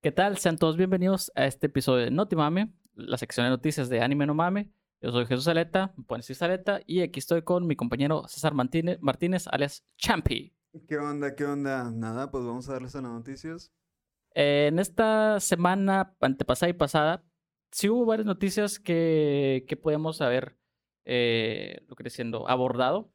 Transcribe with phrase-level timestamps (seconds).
[0.00, 0.38] ¿Qué tal?
[0.38, 4.34] Sean todos bienvenidos a este episodio de Notimame, la sección de noticias de Anime No
[4.34, 4.70] Mame.
[5.00, 8.54] Yo soy Jesús Saleta, me pueden decir Saleta, y aquí estoy con mi compañero César
[8.54, 10.54] Martínez, Martínez alias Champi.
[10.86, 11.34] ¿Qué onda?
[11.34, 11.90] ¿Qué onda?
[11.90, 13.72] Nada, pues vamos a darles a las noticias.
[14.36, 17.24] Eh, en esta semana antepasada y pasada,
[17.72, 20.56] sí hubo varias noticias que, que podemos haber,
[21.06, 23.10] eh, lo que diciendo, abordado,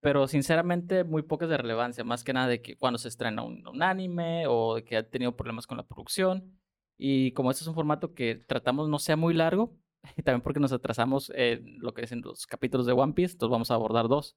[0.00, 3.66] pero sinceramente muy pocas de relevancia, más que nada de que cuando se estrena un,
[3.66, 6.58] un anime o de que ha tenido problemas con la producción.
[6.96, 9.76] Y como este es un formato que tratamos no sea muy largo,
[10.16, 13.52] y también porque nos atrasamos en lo que dicen los capítulos de One Piece, entonces
[13.52, 14.36] vamos a abordar dos.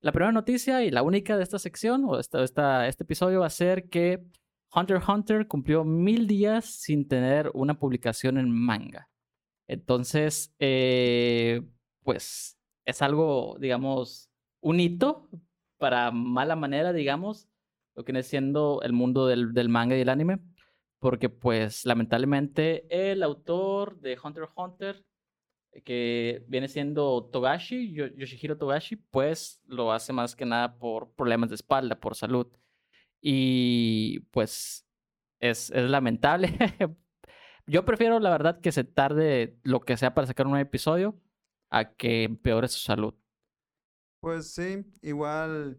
[0.00, 3.46] La primera noticia y la única de esta sección o esta, esta, este episodio va
[3.46, 4.22] a ser que
[4.74, 9.10] Hunter x Hunter cumplió mil días sin tener una publicación en manga.
[9.66, 11.62] Entonces, eh,
[12.04, 14.27] pues es algo, digamos,
[14.60, 15.28] un hito
[15.78, 17.48] para mala manera, digamos,
[17.94, 20.40] lo que viene siendo el mundo del, del manga y el anime
[20.98, 25.04] porque pues lamentablemente el autor de Hunter x Hunter,
[25.84, 31.54] que viene siendo Togashi, Yoshihiro Togashi, pues lo hace más que nada por problemas de
[31.54, 32.48] espalda, por salud.
[33.20, 34.86] Y pues
[35.40, 36.48] es, es lamentable.
[37.66, 41.20] Yo prefiero la verdad que se tarde lo que sea para sacar un episodio
[41.70, 43.14] a que empeore su salud.
[44.20, 45.78] Pues sí, igual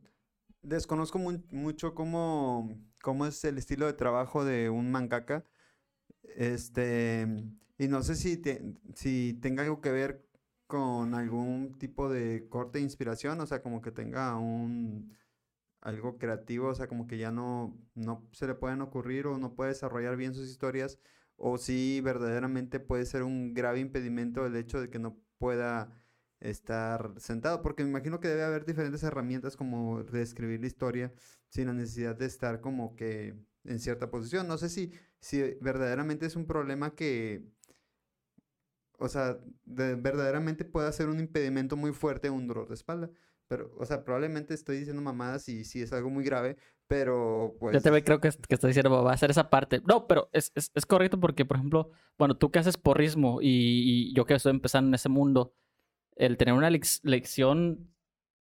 [0.61, 2.69] desconozco mucho cómo
[3.01, 5.45] cómo es el estilo de trabajo de un mangaka.
[6.23, 7.27] Este,
[7.77, 8.41] y no sé si,
[8.95, 10.27] si tenga algo que ver
[10.67, 15.17] con algún tipo de corte de inspiración, o sea, como que tenga un
[15.81, 19.55] algo creativo, o sea, como que ya no, no se le pueden ocurrir o no
[19.55, 20.99] puede desarrollar bien sus historias,
[21.37, 25.91] o si verdaderamente puede ser un grave impedimento el hecho de que no pueda
[26.39, 31.13] estar sentado, porque me imagino que debe haber diferentes herramientas como reescribir la historia
[31.49, 34.47] sin la necesidad de estar como que en cierta posición.
[34.47, 37.43] No sé si, si verdaderamente es un problema que,
[38.97, 43.09] o sea, verdaderamente pueda ser un impedimento muy fuerte un dolor de espalda.
[43.47, 46.55] Pero, o sea, probablemente estoy diciendo mamadas y sí es algo muy grave,
[46.87, 47.73] pero pues...
[47.73, 49.81] Yo te creo que, que estoy diciendo, va a ser esa parte.
[49.87, 51.89] No, pero es, es, es correcto porque, por ejemplo,
[52.19, 55.51] bueno, tú que haces porrismo y, y yo que estoy empezando en ese mundo,
[56.19, 57.89] el tener una lección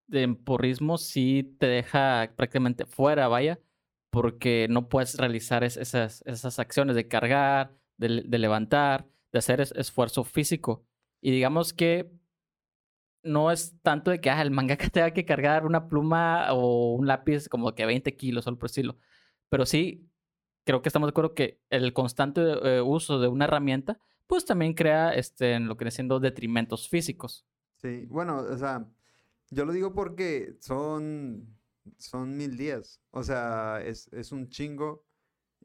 [0.08, 3.60] de porrismo sí te deja prácticamente fuera, vaya,
[4.10, 8.10] porque no puedes realizar esas, esas acciones de cargar, de,
[8.40, 10.86] levantar, de hacer esfuerzo físico.
[11.22, 12.10] Y digamos que
[13.24, 17.08] no es tanto de que ah, el mangaka tenga que cargar una pluma o un
[17.08, 18.98] lápiz como que 20 kilos o por estilo.
[19.50, 20.10] Pero sí,
[20.64, 24.74] creo que estamos de acuerdo que el constante eh, uso de una herramienta, pues también
[24.74, 27.46] crea este, en lo que viene siendo detrimentos físicos.
[27.78, 28.88] Sí, bueno, o sea,
[29.52, 31.58] yo lo digo porque son,
[31.98, 33.02] son mil días.
[33.12, 35.06] O sea, es, es un chingo.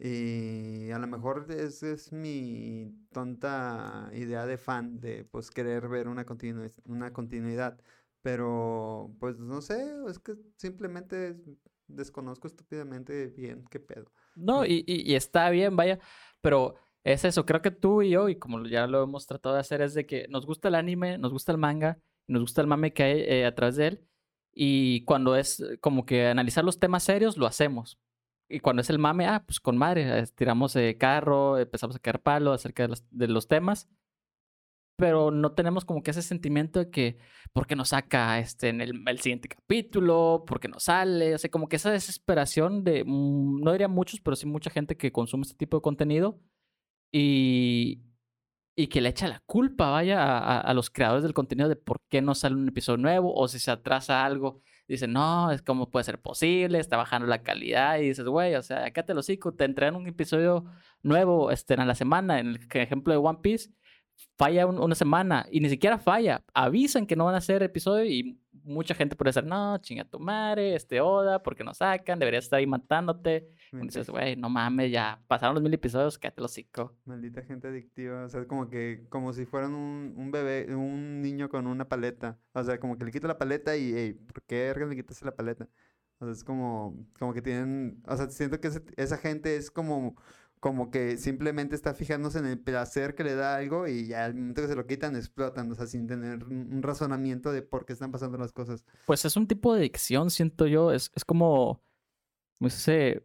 [0.03, 6.09] Y a lo mejor es, es mi tonta idea de fan de pues querer ver
[6.09, 7.79] una, continu una continuidad.
[8.23, 11.37] Pero pues no sé, es que simplemente
[11.87, 14.11] desconozco estúpidamente bien qué pedo.
[14.37, 15.99] No, y, y, y está bien, vaya,
[16.41, 19.61] pero es eso, creo que tú y yo, y como ya lo hemos tratado de
[19.63, 22.67] hacer, es de que nos gusta el anime, nos gusta el manga, nos gusta el
[22.67, 24.07] mame que hay eh, atrás de él.
[24.53, 27.99] Y cuando es como que analizar los temas serios, lo hacemos.
[28.49, 32.21] Y cuando es el mame, ah, pues con madre, tiramos de carro, empezamos a caer
[32.21, 33.89] palo acerca de los, temas.
[34.97, 37.19] Pero no tenemos como que ese sentimiento de que,
[37.53, 40.45] ¿por qué no saca este, en el, el siguiente capítulo?
[40.47, 41.35] ¿Por qué no sale?
[41.35, 44.97] O sea, como que esa desesperación de, mm, no diría muchos, pero sí mucha gente
[44.97, 46.39] que consume este tipo de contenido.
[47.13, 48.03] Y,
[48.77, 52.23] y que le echa la culpa, vaya, a, los creadores del contenido de por qué
[52.23, 54.63] no sale un episodio nuevo o si se atrasa algo.
[54.89, 58.63] Dicen, no, es como puede ser posible, está bajando la calidad y dices, güey, o
[58.63, 60.65] sea, acá te lo sigo, te entregan un episodio
[61.03, 63.71] nuevo este, en la semana, en el ejemplo de One Piece,
[64.37, 68.41] falla una semana y ni siquiera falla, avisan que no van a hacer episodio y
[68.71, 72.19] mucha gente puede decir, no, chinga tu madre, este Oda, porque no sacan?
[72.19, 73.51] Deberías estar ahí matándote.
[73.73, 76.97] Y dices, güey, no mames, ya pasaron los mil episodios, quédate los cinco.
[77.05, 81.49] Maldita gente adictiva, o sea, como que, como si fueran un, un bebé, un niño
[81.49, 82.39] con una paleta.
[82.53, 85.35] O sea, como que le quito la paleta y, hey, ¿por qué le quitas la
[85.35, 85.69] paleta?
[86.19, 90.17] O sea, es como, como que tienen, o sea, siento que esa gente es como
[90.61, 94.35] como que simplemente está fijándose en el placer que le da algo y ya al
[94.35, 97.95] momento que se lo quitan explotan, o sea, sin tener un razonamiento de por qué
[97.95, 98.85] están pasando las cosas.
[99.07, 101.83] Pues es un tipo de adicción, siento yo, es, es como,
[102.59, 103.25] no sé,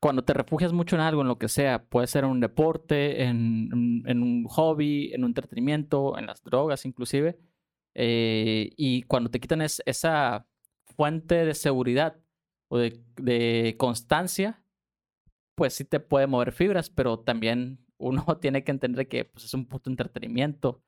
[0.00, 3.24] cuando te refugias mucho en algo, en lo que sea, puede ser en un deporte,
[3.24, 7.36] en, en, un hobby, en un entretenimiento, en las drogas inclusive,
[7.94, 10.46] eh, y cuando te quitan esa
[10.96, 12.16] fuente de seguridad
[12.68, 14.62] o de, de constancia,
[15.56, 19.54] pues sí te puede mover fibras, pero también uno tiene que entender que pues, es
[19.54, 20.84] un puto entretenimiento.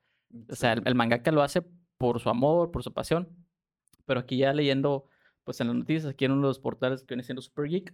[0.49, 1.63] O sea, el, el mangaka lo hace
[1.97, 3.27] por su amor, por su pasión.
[4.05, 5.07] Pero aquí ya leyendo,
[5.43, 7.93] pues en las noticias, aquí en uno de los portales que viene siendo Super Geek,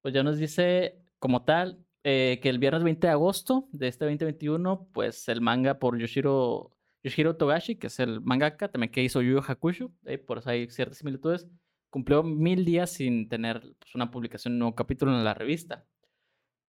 [0.00, 4.04] pues ya nos dice como tal eh, que el viernes 20 de agosto de este
[4.04, 9.22] 2021, pues el manga por Yoshiro, Yoshiro Togashi, que es el mangaka, también que hizo
[9.22, 11.46] Yu Yu Hakusho, eh, por eso hay ciertas similitudes,
[11.90, 15.86] cumplió mil días sin tener pues, una publicación, un nuevo capítulo en la revista.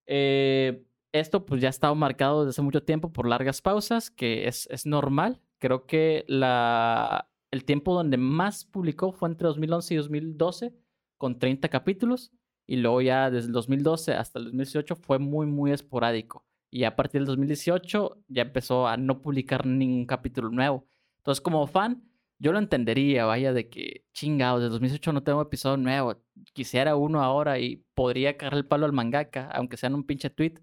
[0.07, 4.47] Eh, esto pues ya ha estado marcado desde hace mucho tiempo por largas pausas, que
[4.47, 5.41] es, es normal.
[5.59, 10.73] Creo que la, el tiempo donde más publicó fue entre 2011 y 2012,
[11.17, 12.31] con 30 capítulos.
[12.65, 16.45] Y luego ya desde el 2012 hasta el 2018 fue muy, muy esporádico.
[16.71, 20.87] Y a partir del 2018 ya empezó a no publicar ningún capítulo nuevo.
[21.17, 22.03] Entonces, como fan,
[22.39, 26.21] yo lo entendería, vaya, de que chingado, desde 2018 no tengo episodio nuevo.
[26.53, 30.29] Quisiera uno ahora y podría cagar el palo al mangaka, aunque sea en un pinche
[30.29, 30.55] tweet.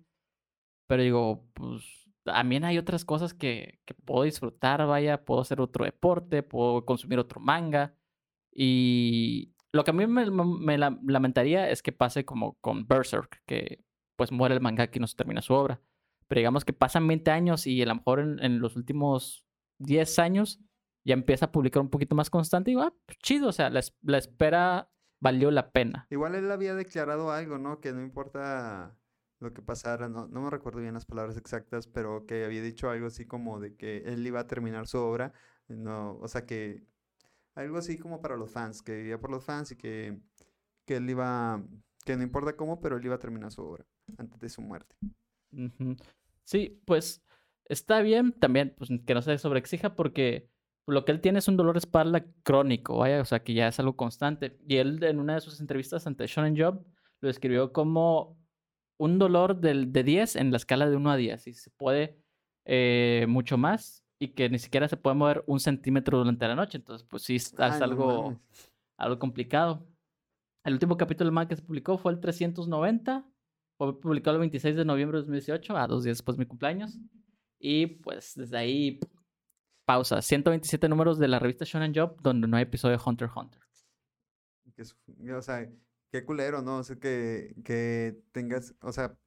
[0.87, 5.85] Pero digo, pues también hay otras cosas que, que puedo disfrutar, vaya, puedo hacer otro
[5.85, 7.95] deporte, puedo consumir otro manga.
[8.53, 13.85] Y lo que a mí me, me lamentaría es que pase como con Berserk, que
[14.17, 15.81] pues muere el mangaka y no se termina su obra.
[16.29, 19.45] Pero digamos que pasan 20 años y a lo mejor en, en los últimos
[19.79, 20.61] 10 años
[21.05, 23.71] ya empieza a publicar un poquito más constante y digo, ah, pues chido, o sea,
[23.71, 26.07] la, la, espera valió la pena.
[26.11, 27.81] Igual él había declarado algo, ¿no?
[27.81, 28.97] Que no importa
[29.39, 32.91] lo que pasara, no, no me recuerdo bien las palabras exactas, pero que había dicho
[32.91, 35.33] algo así como de que él iba a terminar su obra,
[35.69, 36.85] no, o sea que
[37.55, 40.21] algo así como para los fans, que vivía por los fans y que,
[40.85, 41.63] que él iba,
[42.05, 43.87] que no importa cómo, pero él iba a terminar su obra
[44.19, 44.95] antes de su muerte.
[46.45, 47.23] Sí, pues
[47.65, 50.51] está bien también, pues que no se sobreexija porque
[50.91, 53.69] lo que él tiene es un dolor de espalda crónico, vaya, o sea, que ya
[53.69, 54.59] es algo constante.
[54.67, 56.85] Y él en una de sus entrevistas ante Shonen Job
[57.21, 58.39] lo describió como
[58.99, 61.47] un dolor del, de 10 en la escala de 1 a 10.
[61.47, 62.19] Y se puede
[62.65, 66.79] eh, mucho más y que ni siquiera se puede mover un centímetro durante la noche.
[66.79, 68.73] Entonces, pues sí, es, Ay, no algo, mames.
[68.99, 69.87] algo complicado.
[70.65, 73.27] El último capítulo del manga que se publicó fue el 390.
[73.79, 76.99] Fue publicado el 26 de noviembre de 2018, a dos días después de mi cumpleaños.
[77.59, 79.01] Y pues desde ahí
[79.91, 80.23] pausa.
[80.23, 83.61] 127 números de la revista Shonen Jump donde no hay episodio de Hunter x Hunter.
[85.37, 85.69] O sea,
[86.13, 86.79] qué culero, ¿no?
[86.79, 89.19] O sea, que, que tengas, o sea,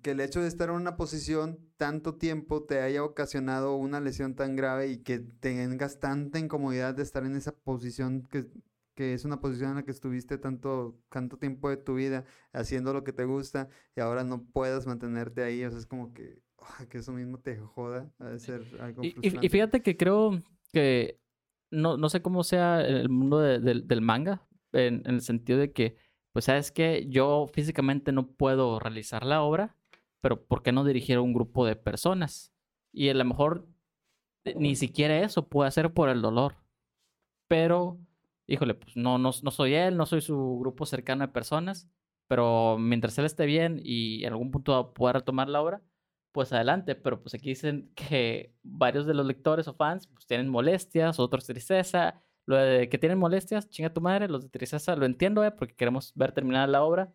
[0.00, 4.36] que el hecho de estar en una posición tanto tiempo te haya ocasionado una lesión
[4.36, 8.46] tan grave y que tengas tanta incomodidad de estar en esa posición que,
[8.94, 12.92] que es una posición en la que estuviste tanto, tanto tiempo de tu vida haciendo
[12.92, 16.45] lo que te gusta y ahora no puedas mantenerte ahí, o sea, es como que,
[16.90, 20.40] que eso mismo te joda, ha de ser algo Y, y- fíjate que creo
[20.72, 21.18] que
[21.70, 25.58] no, no sé cómo sea el mundo de- del- del manga, en, en el sentido
[25.58, 25.96] de que,
[26.32, 29.76] pues, sabes que yo físicamente no puedo realizar la obra,
[30.20, 32.52] pero ¿por qué no dirigir a un grupo de personas?
[32.92, 33.66] Y a lo mejor
[34.44, 36.56] eh, ni siquiera eso puede hacer por el dolor.
[37.48, 37.98] Pero,
[38.46, 41.88] híjole, pues no, no, no soy él, no soy su grupo cercano de personas,
[42.28, 45.82] pero mientras él esté bien y en algún punto pueda retomar la obra,
[46.36, 50.48] pues adelante, pero pues aquí dicen que varios de los lectores o fans pues tienen
[50.50, 52.22] molestias, otros tristeza.
[52.46, 55.74] Lo de que tienen molestias, chinga tu madre, los de tristeza lo entiendo, eh, porque
[55.74, 57.12] queremos ver terminada la obra.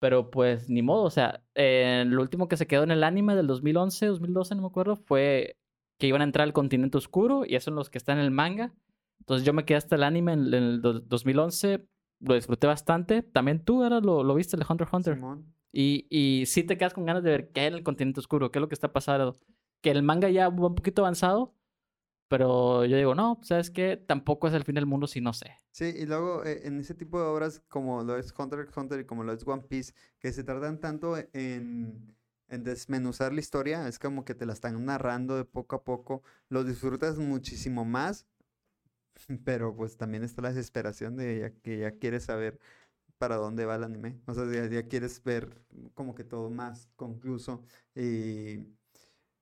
[0.00, 3.36] Pero pues ni modo, o sea, eh, lo último que se quedó en el anime
[3.36, 5.56] del 2011, 2012, no me acuerdo, fue
[5.98, 8.30] que iban a entrar al continente oscuro y eso son los que están en el
[8.32, 8.72] manga.
[9.20, 11.86] Entonces yo me quedé hasta el anime en, en el do- 2011,
[12.20, 13.22] lo disfruté bastante.
[13.22, 15.14] También tú, ahora lo, lo viste, el Hunter Hunter.
[15.14, 15.54] Simón.
[15.72, 18.58] Y, y sí te quedas con ganas de ver qué en el continente oscuro, qué
[18.58, 19.38] es lo que está pasando.
[19.80, 21.54] Que el manga ya va un poquito avanzado,
[22.28, 23.96] pero yo digo, no, ¿sabes qué?
[23.96, 25.58] Tampoco es el fin del mundo si no sé.
[25.70, 29.00] Sí, y luego eh, en ese tipo de obras como lo es Hunter x Hunter
[29.00, 32.14] y como lo es One Piece, que se tardan tanto en,
[32.48, 36.22] en desmenuzar la historia, es como que te la están narrando de poco a poco,
[36.48, 38.26] lo disfrutas muchísimo más,
[39.44, 42.58] pero pues también está la desesperación de ya, que ya quieres saber
[43.22, 45.62] para dónde va el anime, o sea, ya, ya quieres ver
[45.94, 47.64] como que todo más concluso
[47.94, 48.58] y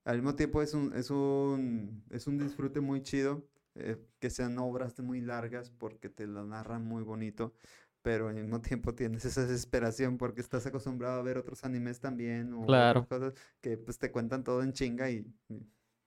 [0.05, 3.47] al mismo tiempo es un, es un, es un disfrute muy chido
[3.77, 7.55] eh, que sean obras muy largas porque te lo narran muy bonito,
[8.03, 12.53] pero al mismo tiempo tienes esa desesperación porque estás acostumbrado a ver otros animes también
[12.55, 12.81] o Claro.
[12.81, 15.67] otras cosas que pues te cuentan todo en chinga y, y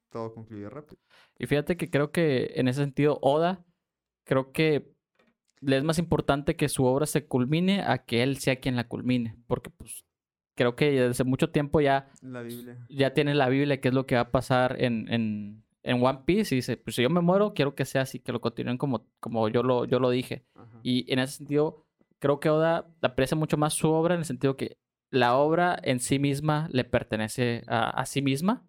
[0.09, 0.99] todo concluye rápido.
[1.37, 3.65] Y fíjate que creo que en ese sentido, Oda,
[4.25, 4.93] creo que
[5.65, 8.87] le es más importante que su obra se culmine a que él sea quien la
[8.87, 9.35] culmine.
[9.47, 10.05] Porque pues
[10.55, 12.85] creo que desde mucho tiempo ya, La Biblia.
[12.89, 16.21] ya tiene la Biblia, qué es lo que va a pasar en, en, en One
[16.25, 16.53] Piece.
[16.53, 19.05] Y dice, pues si yo me muero, quiero que sea así, que lo continúen como,
[19.19, 20.45] como yo, lo, yo lo dije.
[20.55, 20.79] Ajá.
[20.83, 21.85] Y en ese sentido,
[22.19, 24.77] creo que Oda aprecia mucho más su obra en el sentido que
[25.13, 28.65] la obra en sí misma le pertenece a, sí misma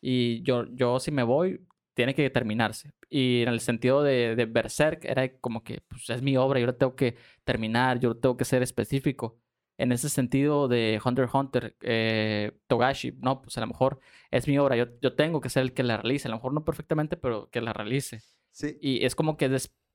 [0.00, 1.60] y yo, yo si me voy,
[1.94, 2.92] tiene que terminarse.
[3.08, 6.66] Y en el sentido de, de Berserk era como que pues, es mi obra, yo
[6.66, 9.38] la tengo que terminar, yo tengo que ser específico.
[9.78, 14.58] En ese sentido de Hunter Hunter, eh, Togashi, no, pues a lo mejor es mi
[14.58, 17.16] obra, yo, yo tengo que ser el que la realice, a lo mejor no perfectamente,
[17.16, 18.20] pero que la realice.
[18.50, 18.78] Sí.
[18.80, 19.50] Y es como que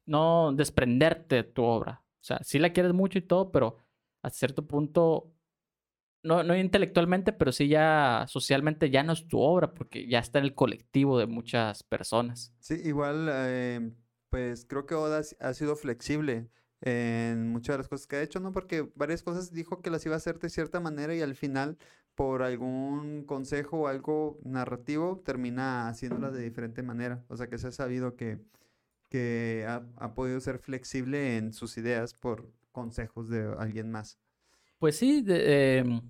[0.06, 2.04] no desprenderte de tu obra.
[2.22, 3.78] O sea, sí la quieres mucho y todo, pero
[4.24, 5.37] a cierto punto
[6.28, 10.40] no, no intelectualmente, pero sí ya socialmente ya no es tu obra, porque ya está
[10.40, 12.54] en el colectivo de muchas personas.
[12.60, 13.92] Sí, igual, eh,
[14.30, 16.50] pues creo que Oda ha sido flexible
[16.82, 18.52] en muchas de las cosas que ha hecho, ¿no?
[18.52, 21.78] Porque varias cosas dijo que las iba a hacer de cierta manera y al final,
[22.14, 27.24] por algún consejo o algo narrativo, termina haciéndolas de diferente manera.
[27.30, 28.40] O sea que se ha sabido que,
[29.10, 34.20] que ha, ha podido ser flexible en sus ideas por consejos de alguien más.
[34.80, 36.02] Pues sí, de, em,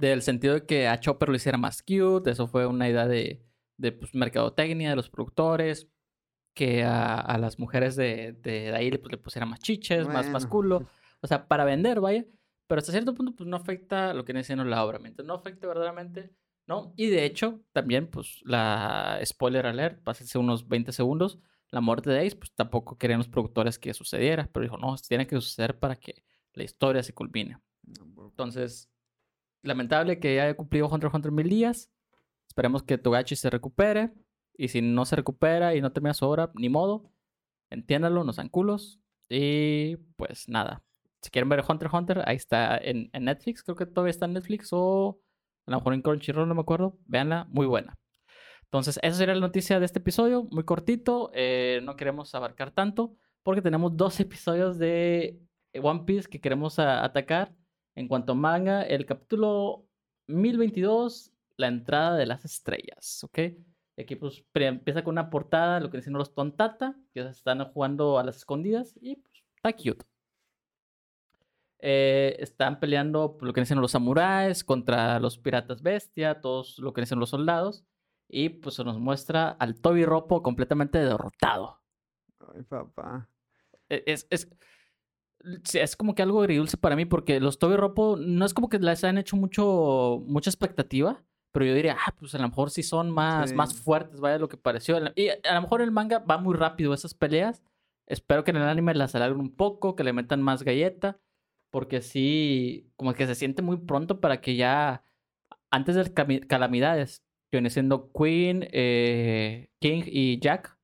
[0.00, 3.42] del sentido de que a Chopper lo hiciera más cute, eso fue una idea de,
[3.76, 5.88] de pues, mercadotecnia de los productores,
[6.54, 10.88] que a, las mujeres de, de, ahí pues, le pusieran más chiches, más, más culo,
[11.20, 12.24] o sea, para vender, vaya,
[12.66, 15.34] pero hasta cierto punto pues no afecta lo que viene siendo la obra, mientras no
[15.34, 16.30] afecte verdaderamente,
[16.66, 16.92] ¿no?
[16.96, 21.38] Y de hecho, también, pues, la spoiler alert, pásense unos 20 segundos,
[21.70, 25.26] la muerte de Ace, pues tampoco querían los productores que sucediera, pero dijo, no, tiene
[25.26, 27.58] que suceder para que la historia se culmine.
[27.86, 28.89] Entonces,
[29.62, 31.90] lamentable que haya cumplido Hunter x Hunter mil días.
[32.48, 34.12] Esperemos que Togachi se recupere.
[34.56, 37.10] Y si no se recupera y no termina su obra, ni modo.
[37.70, 39.00] Entiéndalo, no sean culos.
[39.28, 40.82] Y pues nada.
[41.22, 43.62] Si quieren ver Hunter x Hunter, ahí está en, Netflix.
[43.62, 45.20] Creo que todavía está en Netflix o
[45.66, 46.98] a lo mejor en Crunchyroll, no me acuerdo.
[47.06, 47.98] Véanla, muy buena.
[48.64, 50.44] Entonces, esa sería la noticia de este episodio.
[50.50, 51.30] Muy cortito.
[51.34, 55.40] Eh, no queremos abarcar tanto porque tenemos dos episodios de
[55.80, 57.54] One Piece que queremos atacar.
[57.94, 59.86] En cuanto a manga, el capítulo
[60.28, 63.38] 1022, la entrada de las estrellas, ¿ok?
[63.98, 68.24] Aquí pues empieza con una portada, lo que dicen los Tontata, que están jugando a
[68.24, 70.04] las escondidas y pues está cute.
[71.82, 77.00] Eh, están peleando lo que dicen los samuráis contra los piratas bestia, todos lo que
[77.02, 77.84] dicen los soldados.
[78.28, 81.80] Y pues se nos muestra al Toby Ropo completamente derrotado.
[82.54, 83.28] Ay, papá.
[83.88, 84.48] E, es, es,
[85.72, 88.78] es como que algo agridulce para mí porque los Toby Ropo no es como que
[88.78, 92.82] les han hecho mucho, mucha expectativa, pero yo diría, ah, pues a lo mejor sí
[92.82, 94.98] son más, más fuertes, vaya lo que pareció.
[95.16, 97.62] Y a lo mejor el manga va muy rápido esas peleas.
[98.06, 101.18] Espero que en el anime las alarguen un poco, que le metan más galleta,
[101.70, 105.04] porque sí, como que se siente muy pronto para que ya,
[105.70, 106.12] antes de
[106.46, 110.79] calamidades, que viene siendo Queen, eh, King y Jack,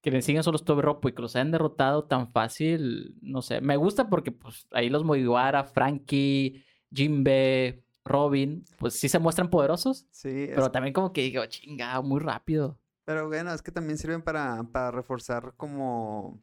[0.00, 3.60] que le siguen solo Toby Ropo y que los hayan derrotado tan fácil, no sé.
[3.60, 10.06] Me gusta porque pues ahí los Moiguara, Frankie, Jimbe, Robin, pues sí se muestran poderosos.
[10.10, 10.46] Sí.
[10.48, 12.78] Pero también como que digo, chinga, muy rápido.
[13.04, 16.42] Pero bueno, es que también sirven para, para reforzar como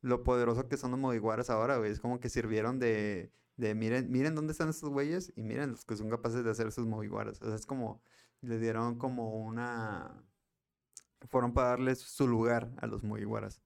[0.00, 1.90] lo poderoso que son los Moiguaras ahora, güey.
[1.90, 5.84] Es como que sirvieron de, de miren, miren dónde están estos güeyes y miren los
[5.84, 7.40] que son capaces de hacer sus Moiguaras.
[7.40, 8.02] O sea, es como,
[8.42, 10.22] le dieron como una
[11.26, 13.62] fueron para darles su lugar a los Mugiwaras.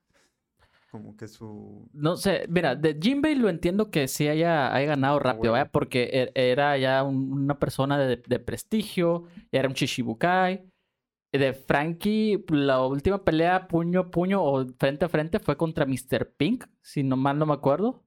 [0.90, 1.88] Como que su...
[1.94, 5.64] No sé, mira, de Jinbei lo entiendo que sí haya, ganado rápido, ¿eh?
[5.64, 10.68] Porque er, era ya una persona de, prestigio, era un Chichibukai.
[11.32, 16.30] De Frankie, la última pelea puño a puño o frente a frente fue contra Mr.
[16.36, 18.04] Pink, si no mal no me acuerdo.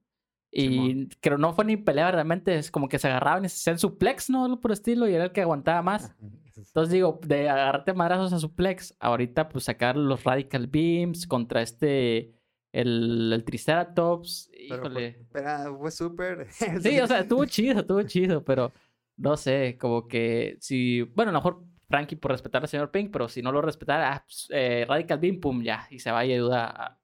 [0.58, 3.78] Y creo no fue ni pelea realmente, es como que se agarraban y se hacían
[3.78, 4.58] suplex, ¿no?
[4.58, 6.16] Por estilo, y era el que aguantaba más.
[6.56, 12.32] Entonces digo, de agarrarte madrazos a suplex, ahorita pues sacar los Radical Beams contra este,
[12.72, 15.26] el, el Triceratops, híjole.
[15.30, 16.46] Pero fue súper.
[16.50, 18.72] sí, o sea, estuvo chido, estuvo chido, pero
[19.18, 23.10] no sé, como que si, bueno, a lo mejor Frankie por respetar al señor Pink,
[23.12, 26.24] pero si no lo respetara, ah, pues, eh, Radical Beam, pum, ya, y se va
[26.24, 26.98] y ayuda a,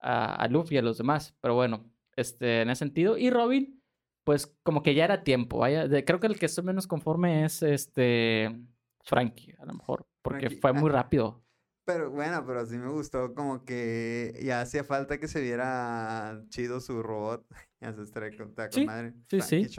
[0.00, 3.16] a, a Luffy y a los demás, pero bueno este, en ese sentido.
[3.16, 3.82] Y Robin,
[4.24, 5.88] pues como que ya era tiempo, vaya.
[6.04, 8.56] creo que el que estoy menos conforme es este
[9.04, 11.46] Frankie, a lo mejor, porque fue muy rápido.
[11.86, 16.80] Pero bueno, pero sí me gustó como que ya hacía falta que se viera chido
[16.80, 17.46] su robot.
[17.78, 19.12] Ya se con, sí, madre.
[19.28, 19.74] Sí, Frankie sí.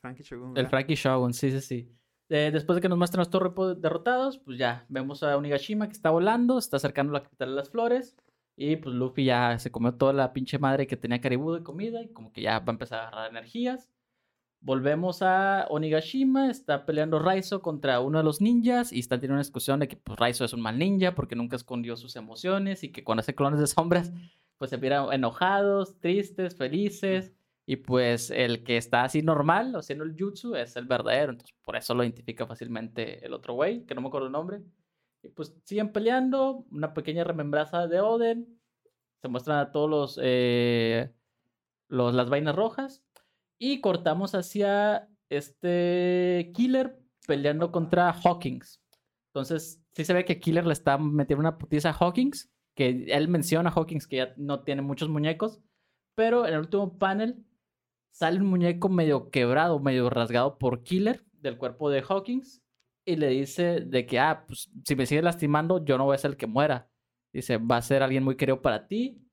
[0.00, 0.56] Frankie Shogun.
[0.56, 1.92] El Frankie Shogun, sí, sí, sí.
[2.28, 6.10] después de que nos muestran los torres derrotados, pues ya vemos a Onigashima que está
[6.10, 8.16] volando, está acercando la capital de las flores.
[8.56, 12.02] Y pues Luffy ya se comió toda la pinche madre que tenía Caribou de comida
[12.02, 13.90] y como que ya va a empezar a agarrar energías.
[14.60, 19.42] Volvemos a Onigashima, está peleando Raizo contra uno de los ninjas y está teniendo una
[19.42, 22.92] discusión de que pues Raizo es un mal ninja porque nunca escondió sus emociones y
[22.92, 24.12] que cuando hace clones de sombras
[24.58, 27.32] pues se miran enojados, tristes, felices.
[27.66, 31.32] Y pues el que está así normal, haciendo el jutsu, es el verdadero.
[31.32, 34.62] Entonces por eso lo identifica fácilmente el otro güey, que no me acuerdo el nombre.
[35.30, 38.60] Pues siguen peleando, una pequeña remembranza de Oden.
[39.20, 41.12] Se muestran a todos los, eh,
[41.88, 43.04] los las vainas rojas.
[43.58, 48.82] Y cortamos hacia este Killer peleando contra Hawkins.
[49.28, 52.50] Entonces, sí se ve que Killer le está metiendo una putiza a Hawkins.
[52.74, 55.60] Que él menciona a Hawkins que ya no tiene muchos muñecos.
[56.16, 57.44] Pero en el último panel
[58.10, 62.61] sale un muñeco medio quebrado, medio rasgado por Killer del cuerpo de Hawkins
[63.04, 66.18] y le dice de que, ah, pues si me sigue lastimando, yo no voy a
[66.18, 66.90] ser el que muera.
[67.32, 69.26] Dice, va a ser alguien muy querido para ti.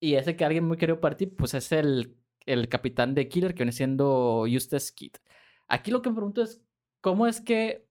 [0.00, 3.54] Y ese que alguien muy querido para ti, pues es el, el capitán de Killer
[3.54, 5.12] que viene siendo Eustace Kid.
[5.68, 6.62] Aquí lo que me pregunto es,
[7.00, 7.88] ¿cómo es que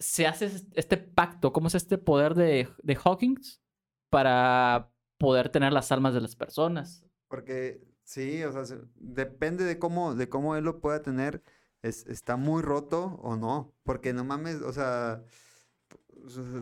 [0.00, 1.52] se hace este pacto?
[1.52, 3.62] ¿Cómo es este poder de, de Hawkins
[4.10, 7.04] para poder tener las almas de las personas?
[7.28, 11.42] Porque Sí, o sea, depende de cómo, de cómo él lo pueda tener,
[11.82, 15.22] es, está muy roto o no, porque no mames, o sea,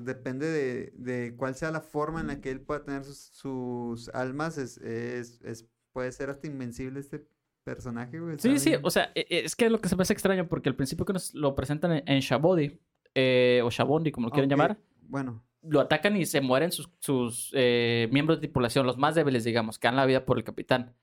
[0.03, 4.59] depende de, de, cuál sea la forma en la que él pueda tener sus, almas,
[4.59, 7.27] es, es, es, puede ser hasta invencible este
[7.65, 8.37] personaje, güey.
[8.39, 10.69] Sí, sí, o sea, e, e, es que lo que se me hace extraño, porque
[10.69, 12.79] al principio que nos lo presentan en, Shabodi,
[13.15, 14.79] eh, o Shabondi, como lo quieren llamar.
[15.03, 15.43] Bueno.
[15.63, 19.81] Lo atacan y se mueren sus, sus eh, miembros de tripulación, los más débiles, digamos,
[19.81, 20.95] que dan la vida por el capitán.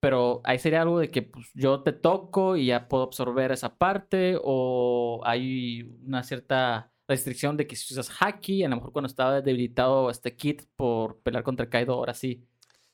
[0.00, 3.76] Pero ahí sería algo de que pues, yo te toco y ya puedo absorber esa
[3.76, 9.08] parte, o hay una cierta restricción de que si usas Haki, a lo mejor cuando
[9.08, 12.46] estaba debilitado este kit por pelear contra Kaido, ahora sí,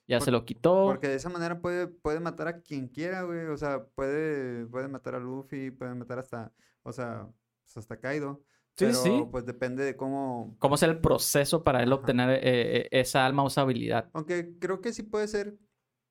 [0.08, 0.86] ya se lo quitó.
[0.86, 3.46] Porque de esa manera puede, puede matar a quien quiera, güey.
[3.46, 7.28] O sea, puede, puede matar a Luffy, puede matar hasta, o sea,
[7.62, 8.42] pues, hasta Kaido.
[8.76, 9.26] Sí, sí.
[9.30, 10.54] Pues depende de cómo.
[10.58, 14.10] Cómo será el proceso para él obtener eh, eh, esa alma usabilidad.
[14.12, 15.56] Aunque creo que sí puede ser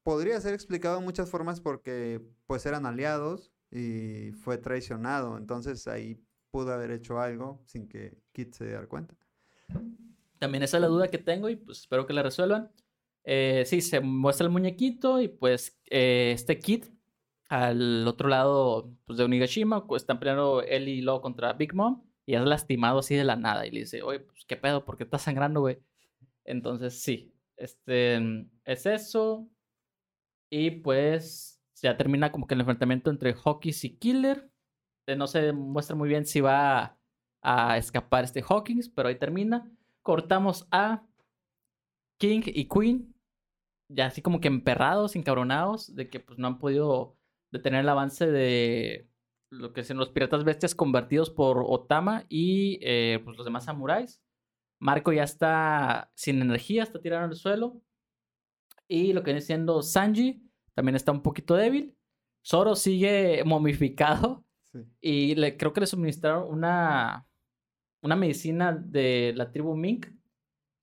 [0.06, 5.36] podría ser explicado de muchas formas porque pues eran aliados y fue traicionado.
[5.36, 9.18] Entonces ahí pudo haber hecho algo sin que Kit se diera cuenta.
[10.38, 12.72] También esa es la duda que tengo y pues espero que la resuelvan.
[13.24, 16.86] Eh, sí, se muestra el muñequito y pues eh, este Kit
[17.50, 22.04] al otro lado pues, de Onigashima, pues están peleando él y Lo contra Big Mom
[22.28, 24.98] y es lastimado así de la nada y le dice, oye, pues qué pedo, ¿por
[24.98, 25.80] qué estás sangrando, güey?
[26.44, 29.50] Entonces sí, este, es eso.
[30.52, 34.50] Y pues ya termina como que el enfrentamiento entre Hawkins y Killer.
[35.08, 36.98] Eh, no se muestra muy bien si va
[37.42, 39.72] a, escapar este Hawkins, pero ahí termina.
[40.02, 41.06] Cortamos a
[42.20, 43.14] King y Queen,
[43.90, 47.18] ya así como que emperrados, encabronados, de que pues no han podido
[47.52, 49.10] detener el avance de
[49.52, 54.22] lo que son los piratas bestias convertidos por Otama y eh, pues los demás samuráis.
[54.80, 57.82] Marco ya está sin energía, está tirado el suelo.
[58.88, 60.44] Y lo que viene siendo Sanji
[60.74, 61.96] también está un poquito débil.
[62.46, 64.44] Zoro sigue momificado.
[65.02, 67.26] Y le, creo que le suministraron una,
[68.02, 70.08] una medicina de la tribu Mink.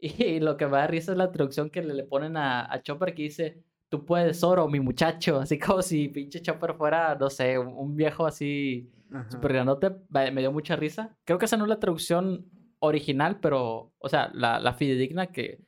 [0.05, 3.15] Y lo que me da risa es la traducción que le, ponen a, a, Chopper
[3.15, 5.39] que dice, tú puedes, Zoro, mi muchacho.
[5.39, 8.91] Así como si pinche Chopper fuera, no sé, un, viejo así
[9.29, 9.93] súper grandote.
[10.11, 11.17] Me dio mucha risa.
[11.25, 12.47] Creo que esa no es la traducción
[12.81, 15.61] original, pero, o sea, la, la fidedigna que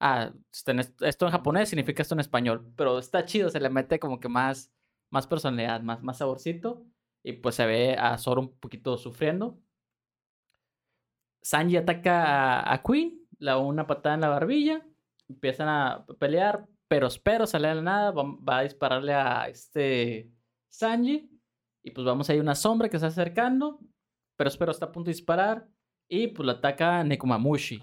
[0.00, 4.20] ah, esto en japonés significa esto en español, pero está chido, se le mete como
[4.20, 4.72] que más,
[5.10, 6.84] más personalidad, más, más saborcito,
[7.24, 9.58] y pues se ve a Zoro un poquito sufriendo.
[11.42, 14.86] Sanji ataca a, Queen, le da una patada en la barbilla,
[15.28, 20.30] empiezan a pelear, pero espero sale de la nada, va, a dispararle a este
[20.68, 21.30] Sanji,
[21.84, 23.80] y pues vamos a ir una sombra que está acercando,
[24.36, 25.68] pero espero está a punto de disparar,
[26.08, 27.82] y pues lo ataca Nekomamushi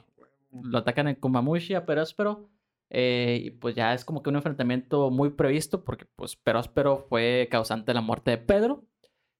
[0.61, 2.49] lo atacan en Kumamushi a Peróspero.
[2.89, 7.47] Eh, y pues ya es como que un enfrentamiento muy previsto porque pues Peróspero fue
[7.49, 8.85] causante de la muerte de Pedro.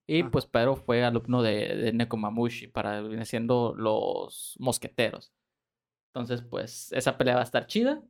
[0.08, 0.30] Y ah.
[0.32, 5.34] pues Pedro fue alumno de, de Nekomamushi para viene siendo los mosqueteros.
[6.14, 8.04] Entonces pues esa pelea va a estar chida.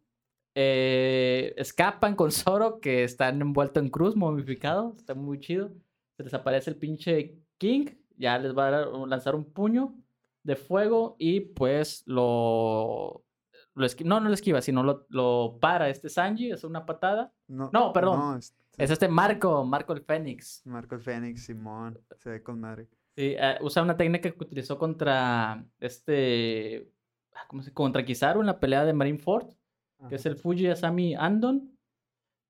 [0.55, 4.95] Eh, escapan con Zoro que están envuelto en cruz, momificado.
[4.97, 5.71] Está muy chido.
[6.17, 7.87] Se les aparece el pinche King.
[8.17, 9.95] Ya les va a lanzar un puño
[10.43, 13.23] de fuego y pues lo...
[13.73, 17.33] lo no, no lo esquiva, sino lo, lo para este Sanji, es una patada.
[17.47, 18.37] No, no perdón.
[18.39, 20.61] es, este Marco, Marco el Fénix.
[20.65, 22.87] Marco el Fénix, Simón, se ve con madre.
[23.15, 26.91] Sí, eh, usa una técnica que utilizó contra este,
[27.33, 29.53] ah, ¿cómo se Contra Kizaru en la pelea de Marineford,
[30.09, 31.77] que es el Fuji Asami Andon.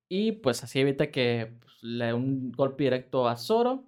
[0.09, 3.85] Y pues así evita que pues, le dé un golpe directo a Zoro.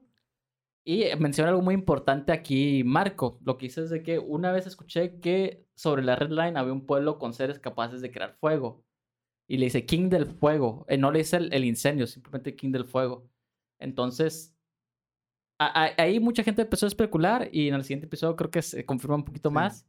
[0.88, 3.40] Y menciona algo muy importante aquí, Marco.
[3.44, 6.74] Lo que dice es de que una vez escuché que sobre la Red Line había
[6.74, 8.84] un pueblo con seres capaces de crear fuego.
[9.48, 10.86] y le dice King del Fuego.
[10.90, 13.30] Eh, no le dice el, el incendio, simplemente King del Fuego.
[13.80, 14.56] Entonces,
[15.60, 18.64] a- a- ahí mucha gente empezó a especular y en el siguiente episodio creo que
[18.64, 19.54] se confirma un poquito Sí.
[19.54, 19.86] más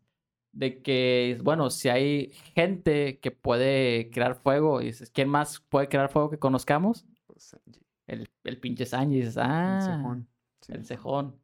[0.53, 5.89] de que, bueno, si hay gente que puede crear fuego, y dices, ¿quién más puede
[5.89, 7.07] crear fuego que conozcamos?
[7.27, 9.17] Pues, Sanji, El, el pinche Sanji.
[9.21, 10.19] Dices, ah,
[10.67, 10.73] sí.
[10.73, 11.41] el cejón.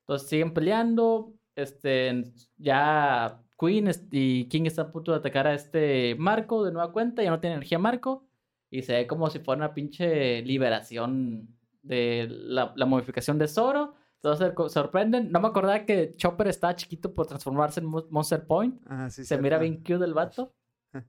[0.00, 1.32] Entonces siguen peleando.
[1.54, 2.24] Este,
[2.58, 7.22] ya Queen y King están a punto de atacar a este Marco de nueva cuenta.
[7.22, 8.26] Ya no tiene energía Marco.
[8.70, 11.48] Y se ve como si fuera una pinche liberación
[11.82, 13.94] de la, la modificación de Zoro.
[14.20, 15.30] Todos se sorprenden.
[15.30, 18.80] No me acordaba que Chopper estaba chiquito por transformarse en Mo- Monster Point.
[18.86, 19.62] Ah, sí, se mira cierto.
[19.82, 20.52] bien cute el vato.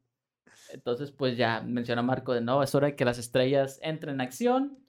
[0.72, 4.22] Entonces, pues ya menciona Marco de nuevo, es hora de que las estrellas entren en
[4.22, 4.80] acción.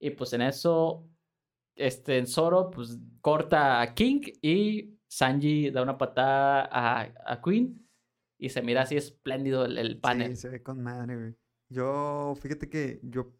[0.00, 1.06] Y pues en eso,
[1.76, 7.80] este, en Zoro, pues corta a King y Sanji da una patada a, a Queen.
[8.38, 10.36] Y se mira así espléndido el, el panel.
[10.36, 11.34] Sí, se ve con madre, güey.
[11.70, 13.32] Yo, fíjate que yo,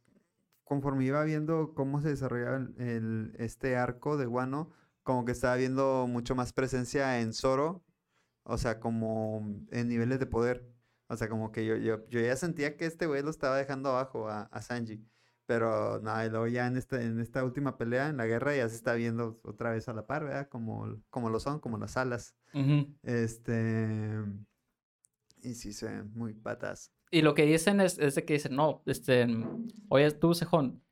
[0.64, 4.70] conforme iba viendo cómo se desarrollaba el, el- este arco de Wano,
[5.03, 7.85] como que estaba viendo mucho más presencia en Zoro,
[8.44, 10.66] o sea, como en niveles de poder.
[11.09, 13.90] O sea, como que yo, yo, yo ya sentía que este güey lo estaba dejando
[13.90, 15.05] abajo a, a Sanji.
[15.46, 18.68] Pero nada, y luego ya en esta, en esta última pelea, en la guerra, ya
[18.68, 20.48] se está viendo otra vez a la par, ¿verdad?
[20.48, 22.35] Como, como lo son, como las alas.
[23.02, 24.22] Este.
[25.42, 26.92] Y sí, se ven muy patas.
[27.11, 29.26] Y lo que dicen es, es de que dicen, no, este,
[29.88, 30.83] oye, tú, Sejón,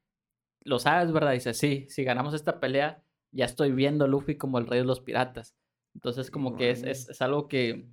[0.62, 1.32] lo sabes, ¿verdad?
[1.32, 4.84] Dice, sí, si ganamos esta pelea, ya estoy viendo a Luffy como el rey de
[4.84, 5.56] los piratas.
[5.94, 7.88] Entonces, como que es, es, es algo que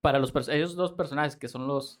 [0.00, 2.00] para los ellos dos personajes que son los,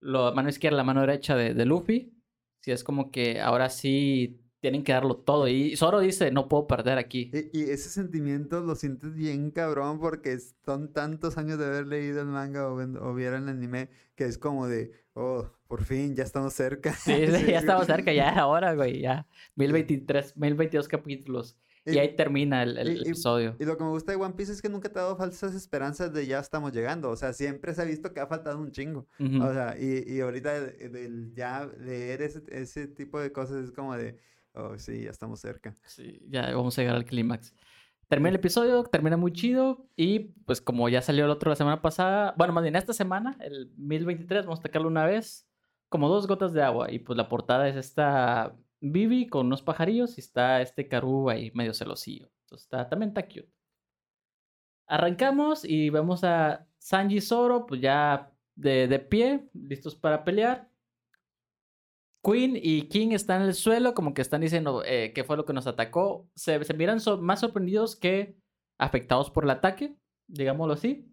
[0.00, 2.17] la mano izquierda, la mano derecha de, de Luffy,
[2.60, 5.48] sí es como que ahora sí tienen que darlo todo.
[5.48, 7.30] Y Zoro dice, no puedo perder aquí.
[7.32, 12.20] Y, y ese sentimiento lo sientes bien cabrón porque son tantos años de haber leído
[12.20, 16.54] el manga o, o el anime que es como de, oh, por fin, ya estamos
[16.54, 16.92] cerca.
[16.92, 19.26] Sí, sí, ya estamos cerca, ya ahora, güey, ya.
[19.54, 21.56] 1023, 1022 capítulos.
[21.88, 23.56] Y, Y- ahí termina el, el y- y- episodio.
[23.58, 25.54] Y lo que me gusta de One Piece es que nunca te ha dado falsas
[25.54, 27.10] esperanzas de ya estamos llegando.
[27.10, 29.06] O sea, siempre se ha visto que ha faltado un chingo.
[29.18, 29.42] Ujú.
[29.44, 33.72] O sea, y, y ahorita el, el ya leer ese, ese tipo de cosas es
[33.72, 34.18] como de,
[34.54, 35.76] oh, sí, ya estamos cerca.
[35.84, 37.52] Sí, ya vamos a llegar al clímax.
[38.08, 39.86] Termina el episodio, termina muy chido.
[39.94, 43.36] Y pues, como ya salió el otro la semana pasada, bueno, más bien esta semana,
[43.40, 45.46] el 1023, vamos a atacarlo una vez,
[45.90, 46.90] como dos gotas de agua.
[46.90, 51.50] Y pues la portada es esta Vivi con unos pajarillos y está este Karú ahí
[51.54, 52.30] medio celosillo.
[52.44, 53.50] Entonces está, también está cute.
[54.86, 60.70] Arrancamos y vemos a Sanji y Zoro, pues ya de, de pie, listos para pelear.
[62.24, 65.44] Queen y King están en el suelo, como que están diciendo eh, qué fue lo
[65.44, 66.28] que nos atacó.
[66.34, 68.36] Se, se miran más sorprendidos que
[68.78, 69.94] afectados por el ataque,
[70.26, 71.12] digámoslo así.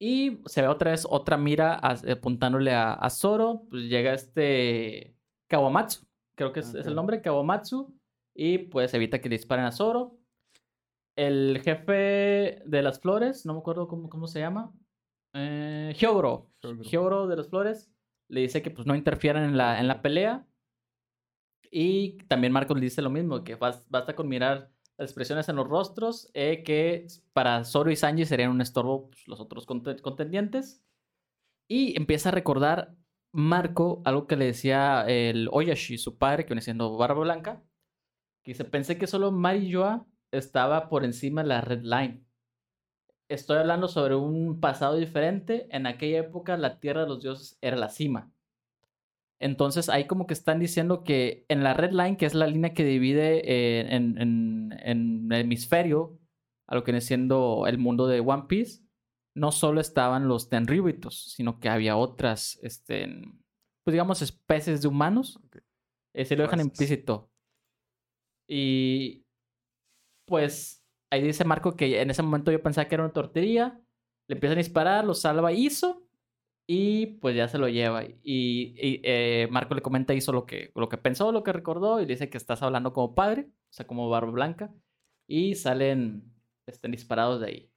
[0.00, 3.66] Y se ve otra vez otra mira as- apuntándole a, a Zoro.
[3.70, 5.16] Pues llega este
[5.48, 6.04] Kawamatsu,
[6.42, 7.94] creo que es, es el nombre, Kawamatsu.
[8.34, 10.18] Y pues evita que le disparen a Zoro.
[11.16, 14.72] El jefe de las flores, no me acuerdo cómo, cómo se llama.
[15.34, 16.50] Eh, Hyogoro.
[16.62, 17.90] De las flores
[18.28, 20.46] le dice que pues no interfieran en la, en la pelea.
[21.70, 25.56] Y también Marcos le dice lo mismo, que bas- basta con mirar las expresiones en
[25.56, 30.00] los rostros, eh, que para Zoro y Sanji serían un estorbo pues, los otros conte-
[30.00, 30.82] contendientes.
[31.68, 32.94] Y empieza a recordar
[33.32, 37.62] Marco algo que le decía el Oyashi, su padre, que viene siendo Barba Blanca,
[38.42, 42.24] que dice, pensé que solo Marijoa estaba por encima de la Red Line.
[43.28, 45.66] Estoy hablando sobre un pasado diferente.
[45.70, 48.30] En aquella época la Tierra de los Dioses era la cima.
[49.38, 52.74] Entonces ahí como que están diciendo que en la Red Line, que es la línea
[52.74, 56.18] que divide eh, en, en, en el hemisferio
[56.66, 58.82] a lo que viene siendo el mundo de One Piece,
[59.34, 63.06] no solo estaban los Tenryubitos, sino que había otras, este,
[63.84, 65.40] pues digamos, especies de humanos.
[66.14, 66.72] Eh, se lo dejan Razas.
[66.72, 67.30] implícito.
[68.48, 69.24] Y
[70.26, 73.80] pues ahí dice Marco que en ese momento yo pensaba que era una tortillería.
[74.28, 76.06] Le empiezan a disparar, lo salva Iso
[76.66, 78.04] y pues ya se lo lleva.
[78.04, 81.52] Y, y, eh, Marco le comenta a Iso lo que, lo que pensó, lo que
[81.52, 84.72] recordó y le dice que estás hablando como padre, o sea, como barba blanca.
[85.26, 86.32] Y salen
[86.66, 87.71] estén disparados de ahí.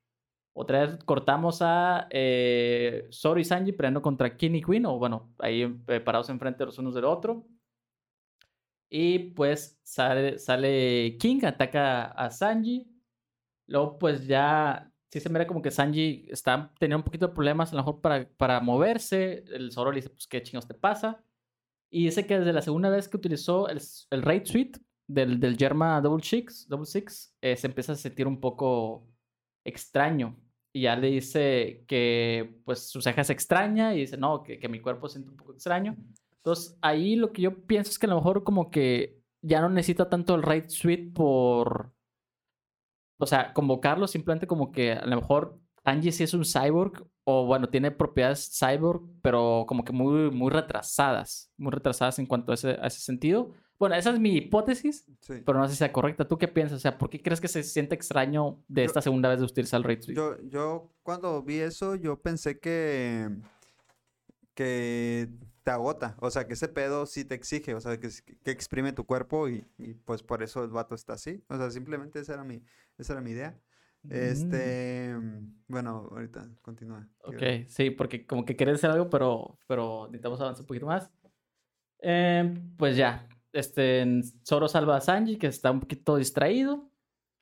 [0.57, 5.33] Otra vez cortamos a eh, Zoro y Sanji peleando contra King y Queen, o bueno,
[5.39, 7.45] ahí eh, parados enfrente los unos del otro.
[8.89, 12.87] Y pues sale, King, ataca a Sanji.
[13.67, 17.73] Luego pues ya sí se mira como que Sanji está teniendo un poquito de problemas
[17.73, 19.43] a lo mejor para, para moverse.
[19.51, 21.21] El Zoro le dice pues qué chingos te pasa.
[21.89, 25.57] Y dice que desde la segunda vez que utilizó el, el Raid Suite del, del
[25.57, 29.05] Yerma Double Six, Double Six eh, se empieza a sentir un poco
[29.65, 30.37] extraño.
[30.75, 34.67] Y ya le dice que pues su ceja es extraña y dice, no, que, que
[34.67, 35.95] mi cuerpo siente un poco extraño.
[36.35, 39.69] Entonces ahí lo que yo pienso es que a lo mejor como que ya no
[39.69, 41.93] necesita tanto el raid suite por,
[43.17, 47.45] o sea, convocarlo simplemente como que a lo mejor Angie sí es un cyborg o
[47.45, 52.55] bueno, tiene propiedades cyborg, pero como que muy, muy retrasadas, muy retrasadas en cuanto a
[52.55, 53.53] a ese sentido.
[53.77, 55.41] Bueno, esa es mi hipótesis, Sí.
[55.45, 56.27] pero no sé si sea correcta.
[56.27, 56.77] ¿Tú qué piensas?
[56.77, 59.45] O sea, ¿por qué crees que se siente extraño de Yo- esta segunda vez de
[59.45, 60.13] utilizar el Suite?
[60.13, 63.29] Yo, yo cuando vi eso, yo pensé que,
[64.53, 65.27] que
[65.63, 68.09] te agota, o sea, que ese pedo sí te exige, o sea, que,
[68.43, 71.43] que exprime tu cuerpo y, y, pues por eso el vato está así.
[71.49, 72.61] O sea, simplemente esa era mi,
[72.97, 73.59] esa era mi idea.
[74.07, 75.15] Este,
[75.67, 77.07] bueno, ahorita continúa.
[77.23, 80.85] Ok, Quiero- sí, porque como que quieres hacer algo, pero, pero necesitamos avanzar un poquito
[80.85, 81.09] más.
[81.99, 86.89] Eh, pues ya, este, Zoro salva a Sanji, que está un poquito distraído.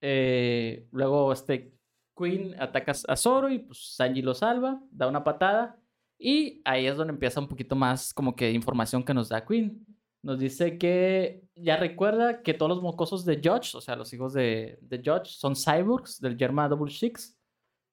[0.02, 1.74] Eh, luego este
[2.16, 5.80] Queen ataca a Zoro y pues Sanji lo salva, da una patada.
[6.20, 9.86] Y ahí es donde empieza un poquito más como que información que nos da Queen.
[10.24, 14.34] Nos dice que ya recuerda que todos los mocosos de Judge, o sea, los hijos
[14.34, 17.38] de, de Judge, son cyborgs del Yerma Double Six.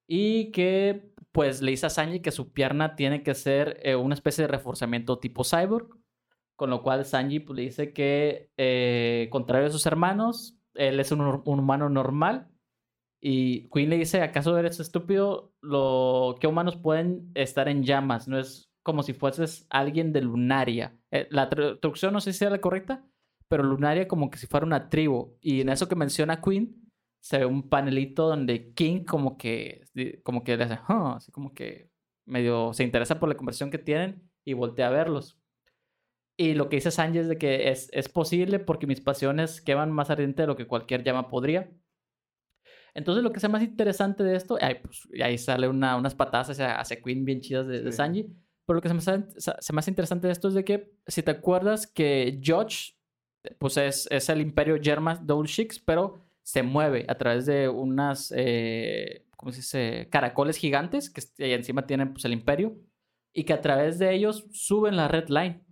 [0.07, 4.15] Y que pues le dice a Sanji que su pierna tiene que ser eh, una
[4.15, 6.00] especie de reforzamiento tipo cyborg.
[6.61, 11.11] Con lo cual Sanji pues, le dice que, eh, contrario a sus hermanos, él es
[11.11, 12.51] un, humano normal.
[13.19, 15.55] Y Queen le dice, ¿acaso eres estúpido?
[15.63, 18.29] Lo, ¿Qué humanos pueden estar en llamas?
[18.29, 20.99] No es como si fueses alguien de Lunaria.
[21.11, 23.07] Eh, la tra- traducción no sé si sea la correcta,
[23.49, 25.39] pero Lunaria como que si fuera una tribu.
[25.41, 26.77] Y en eso que menciona Queen,
[27.23, 29.87] se ve un panelito donde King como que,
[30.25, 31.89] como que le hace, así como que
[32.27, 35.40] medio se interesa por la conversación que tienen y voltea a verlos.
[36.41, 39.93] Y lo que dice Sanji es de que es, es posible porque mis pasiones queman
[39.93, 41.71] más ardiente de lo que cualquier llama podría.
[42.95, 46.15] Entonces lo que es más interesante de esto, ahí, pues, y ahí sale una, unas
[46.15, 47.97] patadas hacia, hacia Queen bien chidas de, de Sí.
[47.99, 48.27] Sanji.
[48.65, 49.23] Pero lo que se me, hace,
[49.59, 52.95] se me hace interesante de esto es de que, si te acuerdas que George,
[53.59, 58.33] pues es, es el imperio Yerma Double Six, pero se mueve a través de unas,
[58.35, 60.09] eh, ¿cómo se dice?
[60.11, 62.79] Caracoles gigantes que y encima tienen pues el imperio
[63.35, 65.67] y que a través de ellos suben la red line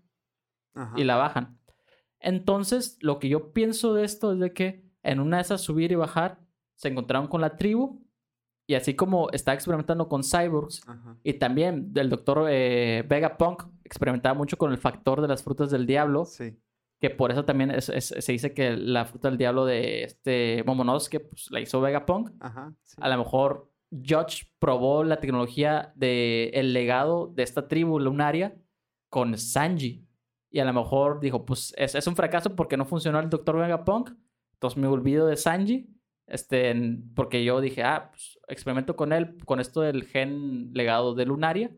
[0.78, 0.94] Ajá.
[0.96, 1.58] y la bajan.
[2.20, 5.92] Entonces, lo que yo pienso de esto es de que en una de esas subir
[5.92, 6.38] y bajar
[6.74, 8.02] se encontraron con la tribu
[8.66, 11.16] y así como está experimentando con cyborgs Ajá.
[11.22, 15.86] y también el doctor eh, Vegapunk experimentaba mucho con el factor de las frutas del
[15.86, 16.58] diablo, Sí.
[17.00, 20.62] que por eso también es- es- se dice que la fruta del diablo de este
[20.66, 22.30] Momonosuke pues, la hizo Vegapunk.
[22.40, 22.74] Ajá.
[22.82, 22.96] sí.
[23.00, 28.54] A lo mejor Judge probó la tecnología del el legado de esta tribu lunaria
[29.08, 30.04] con Sanji.
[30.50, 33.56] Y a lo mejor dijo, pues es, es un fracaso porque no funcionó el Dr.
[33.58, 34.10] Vegapunk.
[34.54, 35.88] Entonces me olvido de Sanji.
[36.26, 36.74] Este,
[37.14, 41.70] porque yo dije, ah, pues experimento con él, con esto del gen legado de Lunaria.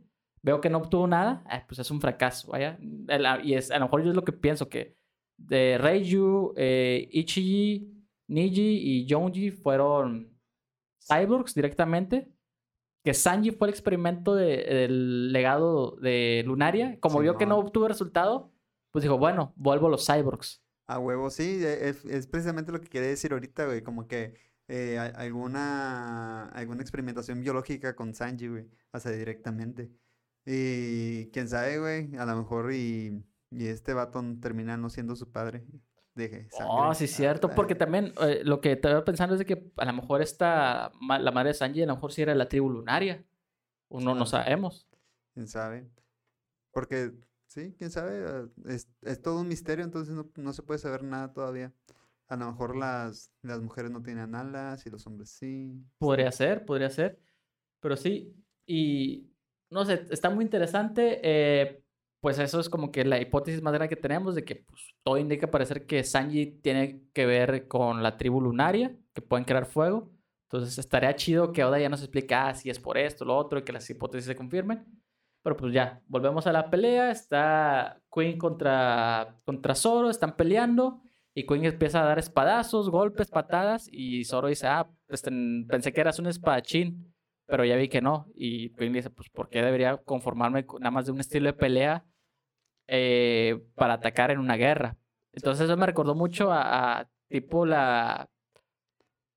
[0.43, 2.79] Veo que no obtuvo nada, ah, pues es un fracaso, vaya.
[3.09, 4.97] El- a- Y es, a lo mejor yo es lo que pienso, que
[5.39, 7.93] de Reiju, eh, Ichiji,
[8.29, 10.37] Niji y Yonji fueron
[11.09, 12.33] cyborgs directamente.
[13.05, 16.99] Que Sanji fue el experimento de- del legado de Lunaria.
[17.01, 18.53] Como vio que no obtuvo resultado,
[18.91, 20.63] pues dijo, bueno, vuelvo a los cyborgs.
[20.87, 24.35] A huevo, sí, e- es, es precisamente lo que quería decir ahorita, güey, como que
[24.69, 29.91] eh, alguna, alguna experimentación biológica con Sanji, güey, o sea, directamente.
[30.47, 35.31] Y quién sabe, güey, a lo mejor y, y este vato termina no siendo su
[35.31, 35.65] padre.
[36.15, 37.51] Deje, Oh, sí, cierto.
[37.51, 41.31] Porque también eh, lo que estaba pensando es de que a lo mejor esta, la
[41.31, 43.25] madre de Sanji, a lo mejor sí era la tribu lunaria.
[43.89, 44.45] O no, no Sabe.
[44.45, 44.89] sabemos.
[45.35, 45.89] quién sabe.
[46.73, 47.13] Porque,
[47.51, 51.33] sí, quién sabe, es, es todo un misterio, entonces no, no se puede saber nada
[51.33, 51.73] todavía.
[52.29, 55.85] A lo mejor las, las mujeres no tienen alas y los hombres sí.
[55.99, 57.19] Podría ser, podría ser.
[57.81, 58.33] Pero sí,
[58.67, 59.31] y
[59.69, 61.21] no sé, está muy interesante.
[61.23, 61.83] eh,
[62.21, 65.17] pues eso es como que la hipótesis más grande que tenemos de que pues, todo
[65.17, 70.13] indica parecer que Sanji tiene que ver con la tribu lunaria, que pueden crear fuego.
[70.45, 73.59] Entonces estaría chido que Oda ya nos explique ah, si es por esto, lo otro,
[73.59, 74.85] y que las hipótesis se confirmen.
[75.43, 77.11] Pero pues ya, volvemos a la pelea.
[77.11, 81.01] Está Queen contra, contra Zoro, están peleando.
[81.35, 83.89] Y Queen empieza a dar espadazos, golpes, patadas.
[83.91, 85.31] Y Zoro dice, ah, este,
[85.69, 87.15] pensé que eras un espadachín,
[87.47, 88.27] pero ya vi que no.
[88.35, 91.55] Y Queen dice, pues, ¿por qué debería conformarme con nada más de un estilo de
[91.55, 92.05] pelea
[92.87, 94.99] eh, para atacar en una guerra?
[95.33, 98.29] Entonces eso me recordó mucho a, a tipo la...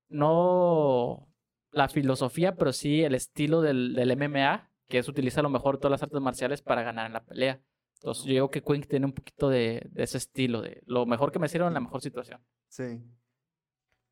[0.08, 1.28] No
[1.74, 5.78] la filosofía, pero sí el estilo del, del MMA, que es utiliza a lo mejor
[5.78, 7.60] todas las artes marciales para ganar en la pelea.
[7.96, 11.32] Entonces yo digo que Queen tiene un poquito de, de ese estilo, de lo mejor
[11.32, 12.40] que me hicieron en la mejor situación.
[12.68, 13.02] Sí.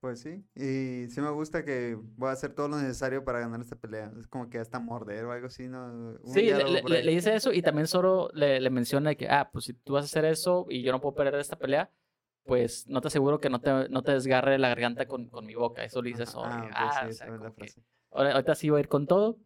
[0.00, 3.60] Pues sí, y sí me gusta que voy a hacer todo lo necesario para ganar
[3.60, 4.10] esta pelea.
[4.18, 5.86] Es como que hasta morder o algo así, ¿no?
[5.86, 9.48] Un Sí, le, le- le- dice eso y también Zoro le, le menciona que, ah,
[9.52, 11.88] pues si tú vas a hacer eso y yo no puedo perder esta pelea,
[12.44, 15.54] pues no te aseguro que no te, no te desgarre la garganta con, con mi
[15.54, 15.84] boca.
[15.84, 16.48] Eso le dice Ajá, Zoro.
[16.50, 17.74] Ah, ah, sí, o sea, es que
[18.10, 19.38] ahorita sí voy a ir con todo.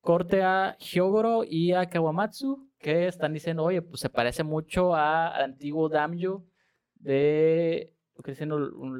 [0.00, 5.42] Corte a Hyogoro y a Kawamatsu, que están diciendo, oye, pues se parece mucho al
[5.42, 6.46] antiguo Damjo
[6.94, 8.50] de, lo que dicen,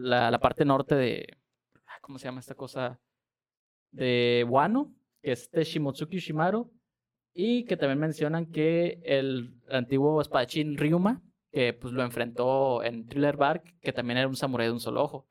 [0.02, 1.38] la, parte norte de,
[1.86, 3.00] ah, ¿cómo se llama esta cosa?
[3.90, 6.70] De Wano, que es de Shimotsuki Shimaru,
[7.32, 13.36] y que también mencionan que el antiguo espadachín Ryuma, que pues lo enfrentó en Thriller
[13.36, 15.27] Bark, que también era un samurái de un solo ojo.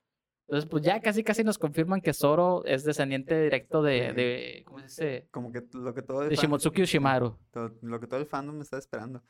[0.48, 4.14] Entonces, pues ya casi casi nos confirman que Zoro es descendiente directo de, Sí.
[4.14, 5.28] de ¿cómo se dice?
[5.30, 7.36] Como que lo que todo el De fan- Shimotsuki Ushimaru.
[7.82, 9.22] lo que todo el fandom me está esperando.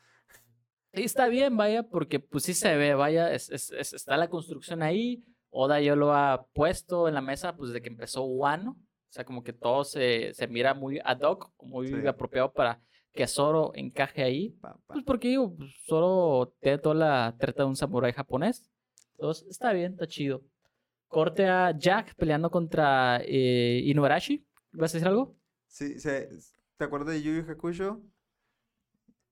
[0.93, 4.29] Y está bien, vaya, porque pues sí se ve, vaya, es, es- es- está la
[4.29, 5.23] construcción ahí.
[5.51, 8.71] Oda ya lo ha puesto en la mesa pues desde que empezó Wano.
[8.71, 12.07] O sea, como que todo se, se mira muy ad hoc, muy Sí.
[12.07, 12.79] apropiado para
[13.11, 14.51] que Zoro encaje ahí.
[14.61, 14.93] Pa, pa.
[14.93, 18.69] Pues porque digo, pues, Zoro tiene toda la treta de un samurái japonés.
[19.17, 20.41] Entonces, está bien, está chido.
[21.09, 24.45] Corte a Jack peleando contra eh, Inuarashi.
[24.71, 25.35] ¿Vas a decir algo?
[25.67, 26.29] Sí, se-
[26.77, 28.01] ¿te acuerdas de Yu Yu Hakusho?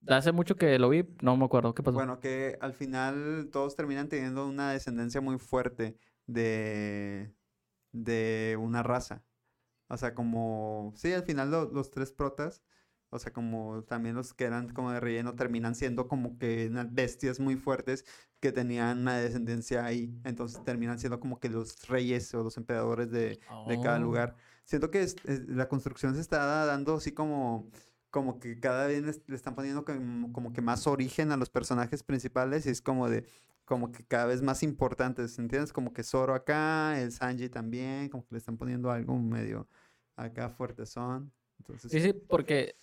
[0.06, 1.74] Hace mucho que lo vi, no me acuerdo.
[1.74, 1.96] ¿Qué pasó?
[1.96, 7.34] Bueno, que al final todos terminan teniendo una descendencia muy fuerte de,
[7.92, 9.24] de una raza.
[9.88, 12.62] O sea, como, sí, al final lo- los tres protas,
[13.10, 17.40] o sea, como también los que eran como de relleno, terminan siendo como que bestias
[17.40, 18.04] muy fuertes
[18.40, 20.12] que tenían una descendencia ahí.
[20.24, 24.02] Entonces terminan siendo como que los reyes o los emperadores de, de cada Oh.
[24.02, 24.36] lugar.
[24.64, 27.70] Siento que es- es- la construcción se está dando así como,
[28.10, 32.02] como que cada vez le están poniendo como, como que más origen a los personajes
[32.02, 33.24] principales y es como de,
[33.64, 35.72] como que cada vez más importantes, ¿entiendes?
[35.72, 39.68] Como que Zoro acá, el Sanji también, como que le están poniendo algo medio
[40.16, 41.32] acá fuertezón.
[41.58, 42.74] Entonces, Sí, sí, porque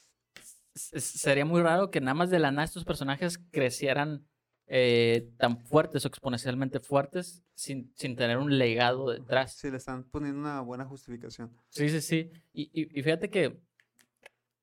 [0.76, 4.28] sería muy raro que nada más de la nada estos personajes crecieran
[4.68, 9.54] eh, tan fuertes o exponencialmente fuertes sin, sin tener un legado detrás.
[9.56, 11.56] sí, le están poniendo una buena justificación.
[11.70, 12.32] Sí, sí, sí.
[12.52, 13.60] Y, y- y fíjate que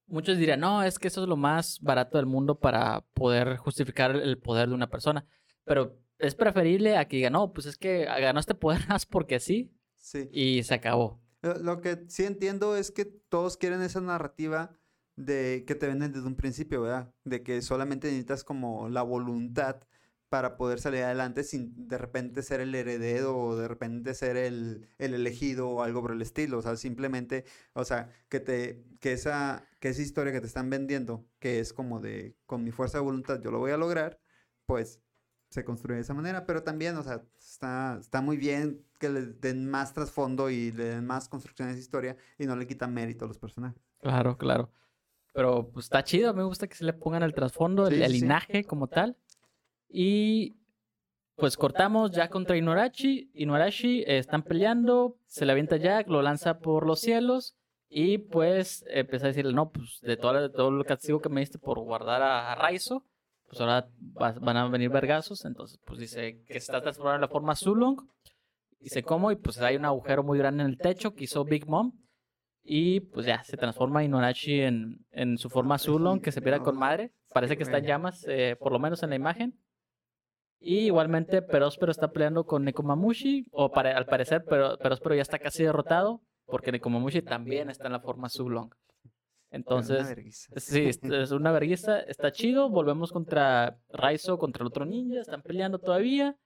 [0.07, 4.14] muchos dirían, no, es que eso es lo más barato del mundo para poder justificar
[4.16, 5.25] el poder de una persona.
[5.64, 9.40] Pero es preferible a que digan, no, pues es que ganó este poder más porque
[9.40, 10.29] sí Sí.
[10.33, 11.20] y se acabó.
[11.42, 14.72] Lo, lo que sí entiendo es que todos quieren esa narrativa
[15.25, 17.13] de que te venden desde un principio, ¿verdad?
[17.25, 19.81] De que solamente necesitas como la voluntad
[20.29, 24.89] para poder salir adelante sin de repente ser el heredero o de repente ser el,
[24.97, 26.59] el elegido o algo por el estilo.
[26.59, 30.71] O sea, simplemente, o sea, que te, que esa, que esa historia que te están
[30.71, 34.21] vendiendo, que es como de con mi fuerza de voluntad yo lo voy a lograr,
[34.65, 35.03] pues
[35.51, 39.27] se construye de esa manera, pero también, o sea, está, está muy bien que le
[39.27, 42.95] den más trasfondo y le den más construcción a esa historia y no le quitan
[42.95, 43.83] mérito a los personajes.
[43.99, 44.73] Claro, claro.
[45.33, 48.11] Pero pues está chido, me gusta que se le pongan el trasfondo, el, Sí, el
[48.12, 48.21] sí, sí.
[48.23, 49.16] linaje como tal.
[49.88, 50.57] Y
[51.37, 53.31] pues cortamos ya contra Inuarashi.
[53.35, 57.57] Inuarashi eh, están peleando, se le avienta Jack, lo lanza por los cielos.
[57.88, 61.40] Y pues empieza a decirle, no, pues de todo, de todo el castigo que me
[61.40, 63.05] diste por guardar a, a Raizo,
[63.49, 65.45] pues ahora van a venir vergazos.
[65.45, 67.99] Entonces, pues dice que se está transformando en la forma Zulong.
[68.81, 71.66] Dice cómo, y pues hay un agujero muy grande en el techo que hizo Big
[71.68, 71.92] Mom.
[72.64, 76.79] Y pues ya, se transforma Inuarashi en, en su forma Zulong, que se pierde con
[76.79, 77.12] madre.
[77.33, 79.59] Parece que está en llamas, eh, por lo menos en la imagen.
[80.61, 85.38] Y igualmente Peróspero está peleando con Nekomamushi, o pare- al parecer Pero- Peróspero ya está
[85.40, 88.70] casi derrotado, porque Nekomamushi también está en la forma Zulong.
[89.51, 90.07] Entonces,
[90.57, 92.70] sí, es una vergüenza, está chido.
[92.70, 96.37] Volvemos contra Raizo, contra el otro ninja, están peleando todavía.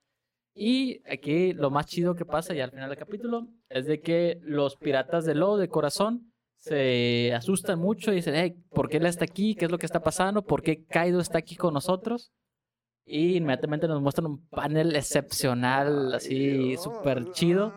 [0.59, 4.38] Y aquí lo más chido que pasa ya al final del capítulo es de que
[4.40, 9.05] los piratas de lodo de corazón se asustan mucho y dicen, hey, ¿por qué él
[9.05, 9.55] está aquí?
[9.55, 10.47] ¿Qué es lo que está pasando?
[10.47, 12.33] ¿Por qué Kaido está aquí con nosotros?
[13.05, 17.75] Y inmediatamente nos muestran un panel excepcional, así súper chido,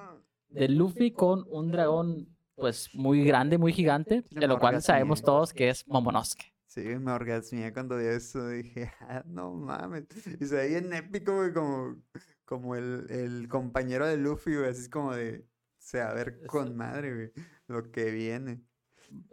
[0.47, 5.51] de Luffy con un dragón pues muy grande, muy gigante, de lo cual sabemos todos
[5.51, 6.48] que es Momonosuke.
[6.69, 8.47] Sí, me orgasmé cuando vi eso.
[8.49, 10.05] Dije, ah, no mames.
[10.39, 11.97] Y se ve bien épico, güey, como,
[12.45, 14.69] como el, el compañero de Luffy, güey.
[14.69, 17.31] Así es como de, o sea, a ver con madre, güey,
[17.67, 18.61] lo que viene.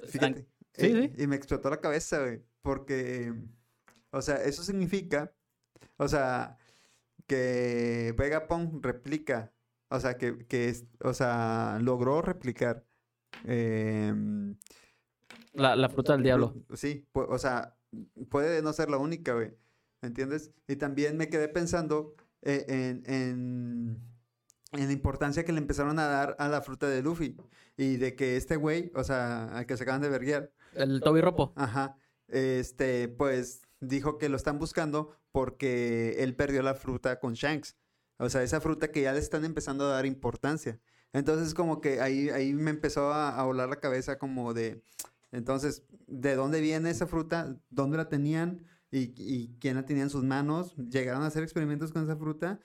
[0.03, 0.49] Están- Fíjate.
[0.73, 1.23] sí, eh, sí.
[1.23, 2.43] Y me explotó la cabeza, güey.
[2.63, 3.35] Porque,
[4.11, 5.35] o sea, eso significa,
[5.99, 6.57] o sea,
[7.27, 9.53] que Vegapunk replica.
[9.91, 12.87] O sea, que, que o sea, logró replicar.
[13.45, 14.57] em,
[15.53, 16.55] La, la fruta del diablo.
[16.75, 17.77] Sí, o sea,
[18.29, 19.53] puede no ser la única, güey.
[20.03, 20.53] ¿Me entiendes?
[20.69, 24.01] Y también me quedé pensando eh, en, en,
[24.73, 27.37] en la importancia que le empezaron a dar a la fruta de Luffy.
[27.77, 31.21] Y de que este güey, o sea, al que se acaban de verguiar, El Toby
[31.21, 31.53] Ropo.
[31.57, 31.97] ajá,
[32.29, 37.77] este, pues dijo que lo están buscando porque él perdió la fruta con Shanks.
[38.19, 40.81] O sea, esa fruta que ya le están empezando a dar importancia.
[41.13, 44.83] Entonces, como que ahí, ahí me empezó a, a volar la cabeza como de,
[45.37, 47.57] entonces, ¿de dónde viene esa fruta?
[47.69, 48.65] ¿Dónde la tenían?
[48.91, 50.75] ¿Y, y quién la tenía en sus manos?
[50.77, 52.59] ¿Llegaron a hacer experimentos con esa fruta?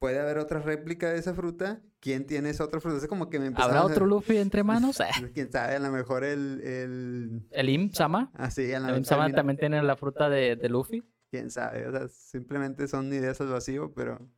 [0.00, 1.80] ¿Puede haber otra réplica de esa fruta?
[2.00, 2.96] ¿Quién tiene esa otra fruta?
[2.96, 4.98] Es como que me ¿Habrá a otro Luffy entre manos?
[5.34, 6.60] Quién sabe, a lo mejor el...
[6.62, 7.46] el...
[7.52, 8.32] El Im Sama.
[8.34, 11.04] Así, a lo El Im Sama también tiene la fruta de, de Luffy.
[11.30, 14.28] quién sabe, o sea, simplemente son ideas al vacío, pero...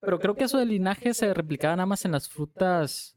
[0.00, 3.14] Pero creo que eso del linaje se replicaba nada más en las frutas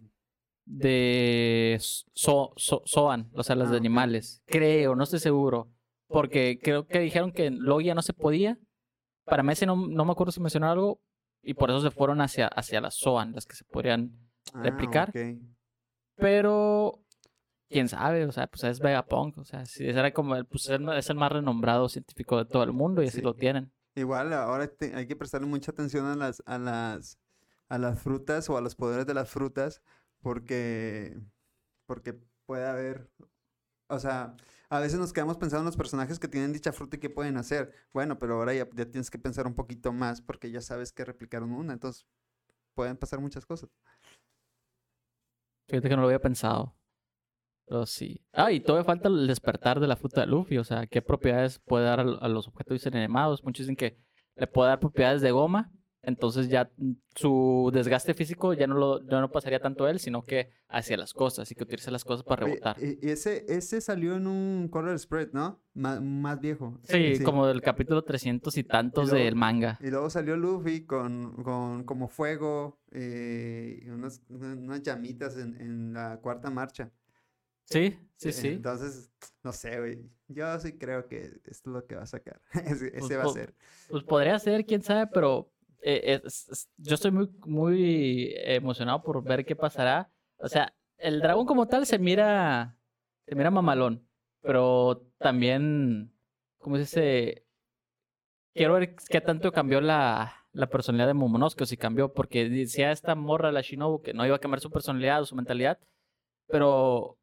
[0.71, 1.77] de
[2.13, 3.81] so, so- Soan, o sea, las Ah, de ok.
[3.81, 4.41] animales.
[4.45, 5.71] Creo, no estoy seguro.
[6.07, 8.57] Porque creo que dijeron que en Logia no se podía.
[9.25, 11.01] Para Messi no, no me acuerdo si mencionaron algo.
[11.41, 14.11] Y por eso se fueron hacia, hacia las Soan, las que se podrían.
[14.53, 15.11] Ah, Replicar.
[16.15, 16.99] Pero.
[17.71, 19.37] Quién sabe, o sea, pues es Vegapunk.
[19.37, 22.45] O sea, si era como el, pues es el- es el más renombrado científico de
[22.45, 23.23] todo el mundo y así Sí.
[23.23, 23.71] lo tienen.
[23.95, 27.19] Igual ahora te- hay que prestarle mucha atención a las, a las,
[27.67, 29.83] a las frutas o a los poderes de las frutas
[30.21, 31.17] porque,
[31.85, 32.13] porque
[32.45, 33.09] puede haber,
[33.87, 34.35] o sea,
[34.69, 37.37] a veces nos quedamos pensando en los personajes que tienen dicha fruta y qué pueden
[37.37, 37.73] hacer.
[37.91, 41.51] Bueno, pero ahora ya, tienes que pensar un poquito más porque ya sabes que replicaron
[41.51, 42.05] una, entonces
[42.75, 43.69] pueden pasar muchas cosas.
[45.67, 46.75] Fíjate que no lo había pensado.
[47.65, 48.25] Pero sí.
[48.33, 50.57] Ah, y todavía falta el despertar de la fruta de Luffy.
[50.57, 53.43] O sea, qué propiedades puede dar a, a los objetos inanimados.
[53.43, 54.03] Muchos dicen que
[54.35, 55.71] le puede dar propiedades de goma.
[56.01, 59.99] Entonces ya mm, su desgaste físico ya no lo ya no pasaría tanto a él,
[59.99, 62.77] sino que hacia las cosas y que utilice las cosas para rebotar.
[62.81, 65.61] y, y ese, ese salió en un color spread, ¿no?
[65.73, 66.79] Má- más viejo.
[66.83, 69.77] Sí, como del capítulo 300 y tantos luego- del manga.
[69.81, 75.59] Y luego salió Luffy con, con como fuego eh, y unas, una- unas llamitas en,
[75.59, 76.89] en la cuarta marcha.
[77.65, 78.47] Sí, sí, Eh, sí.
[78.47, 79.11] Entonces,
[79.43, 79.99] no sé, güey.
[80.29, 82.41] Yo sí creo que esto es lo que va a sacar.
[82.53, 83.53] Ese, ese Pues, va a ser.
[83.89, 85.51] Pues podría ser, quién sabe, pero
[85.81, 90.11] eh, es- es- yo estoy muy, muy emocionado por ver qué pasará.
[90.37, 92.77] O sea, el dragón como tal se mira,
[93.25, 94.07] se mira mamalón,
[94.41, 96.13] pero también,
[96.59, 97.45] ¿cómo se dice?
[98.53, 102.91] Quiero ver qué tanto cambió la, la personalidad de Momonosuke, o si cambió, porque decía
[102.91, 105.79] esta morra, la Shinobu, que no iba a cambiar su personalidad o su mentalidad,
[106.47, 107.17] pero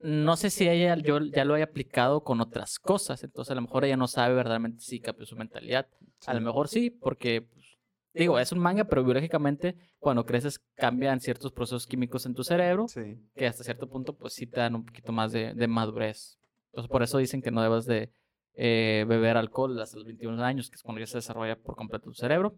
[0.00, 3.62] no sé si ella yo, ya lo haya aplicado con otras cosas, entonces a lo
[3.62, 5.88] mejor ella no sabe verdaderamente si cambió su mentalidad.
[6.26, 7.73] A lo mejor sí, porque, pues,
[8.14, 12.86] digo, es un manga, pero biológicamente cuando creces cambian ciertos procesos químicos en tu cerebro
[12.88, 13.18] Sí.
[13.34, 16.38] que hasta cierto punto pues sí te dan un poquito más de, de madurez.
[16.72, 18.10] Entonces por eso dicen que no debas de
[18.54, 22.04] eh, beber alcohol hasta los 21 años, que es cuando ya se desarrolla por completo
[22.06, 22.56] tu cerebro.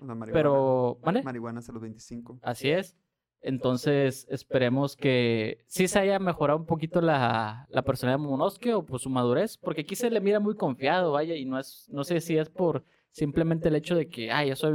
[0.00, 0.32] Una marihuana.
[0.38, 1.22] Pero, ¿vale?
[1.22, 2.38] Marihuana hasta los 25.
[2.42, 2.96] Así es.
[3.42, 8.86] Entonces esperemos que sí se haya mejorado un poquito la, la personalidad de Momonosuke o
[8.86, 12.04] por su madurez, porque aquí se le mira muy confiado, vaya, y no es, no
[12.04, 12.84] sé si es por
[13.18, 14.72] simplemente el hecho de que, ay, yo soy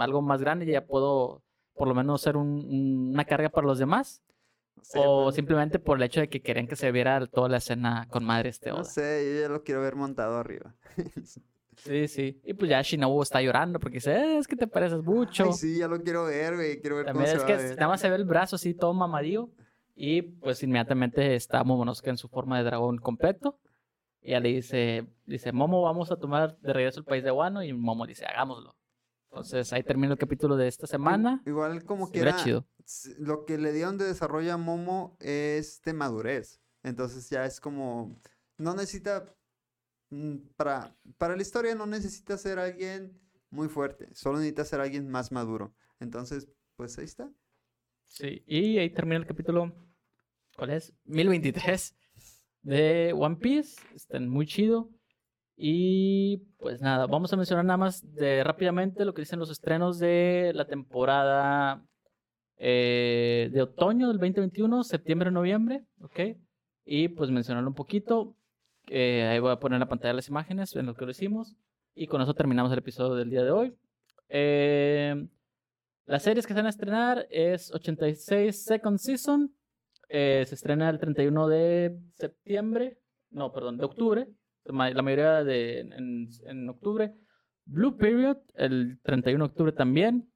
[0.00, 1.42] algo más grande y ya puedo
[1.74, 4.22] por lo menos ser un- un- una carga para los demás,
[4.96, 8.08] o pues, simplemente por el hecho de que querían que se viera toda la escena
[8.10, 10.74] con madre este no sé, yo ya lo quiero ver montado arriba.
[11.78, 12.40] Sí, sí.
[12.42, 15.44] Y pues ya Shinobu está llorando porque dice, "Eh, es que te pareces mucho.
[15.44, 16.80] Ay, sí, ya lo quiero ver, güey.
[16.80, 17.76] Quiero ver También cómo es se que va a ver.
[17.76, 19.50] nada más se ve el brazo así todo mamadío.
[19.94, 23.58] Y pues inmediatamente está Momonosuke en su forma de dragón completo.
[24.26, 27.62] Y ya le dice, dice, Momo, vamos a tomar de regreso el país de Wano.
[27.62, 28.76] Y Momo dice, hagámoslo.
[29.30, 31.40] Entonces ahí termina el capítulo de esta semana.
[31.46, 32.66] Igual como que verá chido.
[33.18, 36.60] lo que le dieron de desarrollo a Momo es de madurez.
[36.82, 38.20] Entonces ya es como,
[38.58, 39.32] no necesita,
[40.10, 43.20] mm, para, para la historia no necesita ser alguien
[43.50, 45.72] muy fuerte, solo necesita ser alguien más maduro.
[46.00, 47.30] Entonces, pues ahí está.
[48.06, 49.72] Sí, y ahí termina el capítulo,
[50.56, 50.92] ¿cuál es?
[51.04, 51.94] 1023
[52.66, 53.80] de One Piece.
[53.94, 54.90] Están muy chido.
[55.56, 59.98] Y pues nada, vamos a mencionar nada más de rápidamente lo que dicen los estrenos
[59.98, 61.82] de la temporada
[62.58, 66.20] eh, de otoño del 2021, septiembre-noviembre, ¿ok?
[66.84, 68.36] Y pues mencionarlo un poquito.
[68.88, 71.54] eh, ahí voy a poner en la pantalla las imágenes en lo que lo hicimos.
[71.94, 73.74] Y con eso terminamos el episodio del día de hoy.
[74.28, 75.26] Eh,
[76.04, 79.54] las series que se van a estrenar es 86 Second Season.
[80.08, 82.98] Eh, se estrena el 31 de septiembre.
[83.30, 84.28] No, perdón, de octubre.
[84.64, 87.14] La ma- la mayoría de, en, octubre.
[87.64, 90.30] Blue Period, el 31 de octubre también.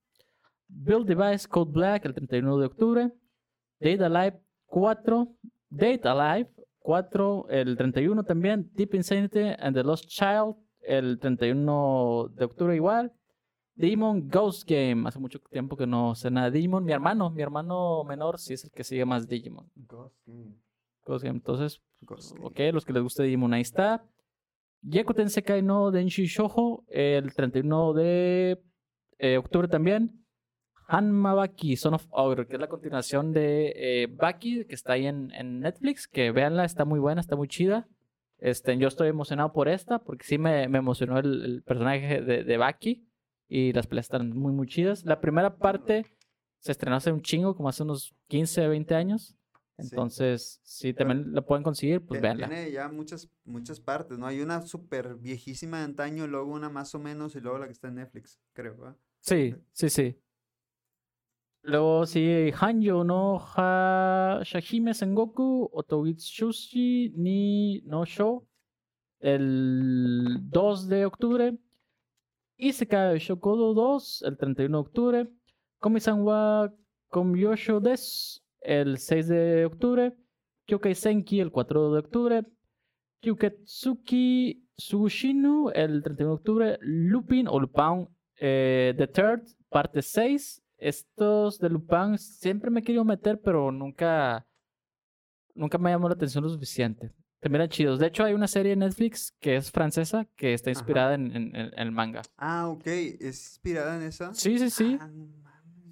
[0.69, 3.13] Build Device Code Black, el 31 de octubre.
[3.81, 5.37] Date Alive 4.
[5.71, 6.51] Date Alive
[6.81, 8.71] 4, el 31 también.
[8.75, 13.13] Deep Insanity and the Lost Child, el 31 de octubre igual.
[13.81, 15.09] Digimon Ghost Game.
[15.09, 16.85] Hace mucho tiempo que no sé nada de Digimon.
[16.85, 19.71] Mi hermano, mi hermano menor, sí es el que sigue más Digimon.
[19.75, 20.55] Ghost Game.
[21.07, 21.37] Ghost Game.
[21.39, 22.47] Entonces, Ghost Game.
[22.47, 24.05] ok, los que les guste Digimon, ahí está.
[24.83, 28.63] Yeku Tensekai no Denshi Shoujo, el 31 de
[29.19, 30.27] eh, octubre también.
[30.87, 35.07] Hanma Baki, Son of Ogre, que es la continuación de eh, Baki, que está ahí
[35.07, 36.07] en, en Netflix.
[36.07, 37.89] Que véanla, está muy buena, está muy chida.
[38.39, 42.45] Este, yo estoy emocionado por esta, porque sí me, me emocionó el, el personaje de,
[42.45, 43.10] de Baki.
[43.53, 45.05] Y las peleas están muy, muy chidas.
[45.05, 46.07] La primera parte
[46.61, 49.37] se estrenó hace un chingo, como hace unos 15, 20 años.
[49.77, 49.89] Sí.
[49.91, 52.49] Entonces, si también la pueden conseguir, pues véanla.
[52.49, 54.27] Tiene ya muchas, muchas partes, ¿no?
[54.27, 57.73] Hay una súper viejísima de antaño, luego una más o menos, y luego la que
[57.73, 58.97] está en Netflix, creo, ¿verdad?
[59.21, 60.17] Sí, sí, sí.
[61.63, 68.47] Luego sigue Hanyo no ha Shahime Sengoku Otogitsushi ni no Sho
[69.19, 71.59] el 2 de octubre.
[72.61, 75.29] Isekai Shokodo 2 el 31 de octubre.
[75.79, 76.25] Komi-san
[77.09, 80.13] Komyosho des el 6 de octubre.
[80.67, 82.43] Kyokai Senki el 4 de octubre.
[83.23, 86.79] Kyuketsuki Sushinu el 31 de octubre.
[86.83, 90.63] Lupin o Lupin eh, The Third, parte 6.
[90.77, 94.47] Estos de Lupin siempre me he querido meter, pero nunca,
[95.55, 97.11] nunca me llamó la atención lo suficiente.
[97.41, 97.99] También eran chidos.
[97.99, 101.57] De hecho, hay una serie en Netflix que es francesa, que está inspirada en, en-
[101.57, 102.21] el manga.
[102.37, 103.21] Ah, ok, ¿es
[103.53, 104.35] inspirada en esa?
[104.35, 104.99] Sí, sí, sí.
[105.01, 105.11] Ah.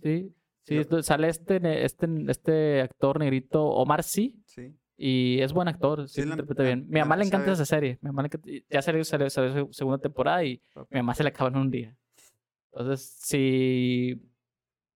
[0.03, 0.83] Sí, sí.
[1.03, 4.75] Sale este, este, este actor negrito, Omar Sy, Sí.
[4.99, 6.87] y es buen actor, sí, Sí, interpreta la- bien.
[6.89, 7.99] Mi mamá le encanta esa serie.
[8.03, 11.31] Mi mamá le Ya salió, salió, salió su segunda temporada y mi mamá se la
[11.31, 11.97] acaba en un día.
[12.73, 14.21] Entonces, si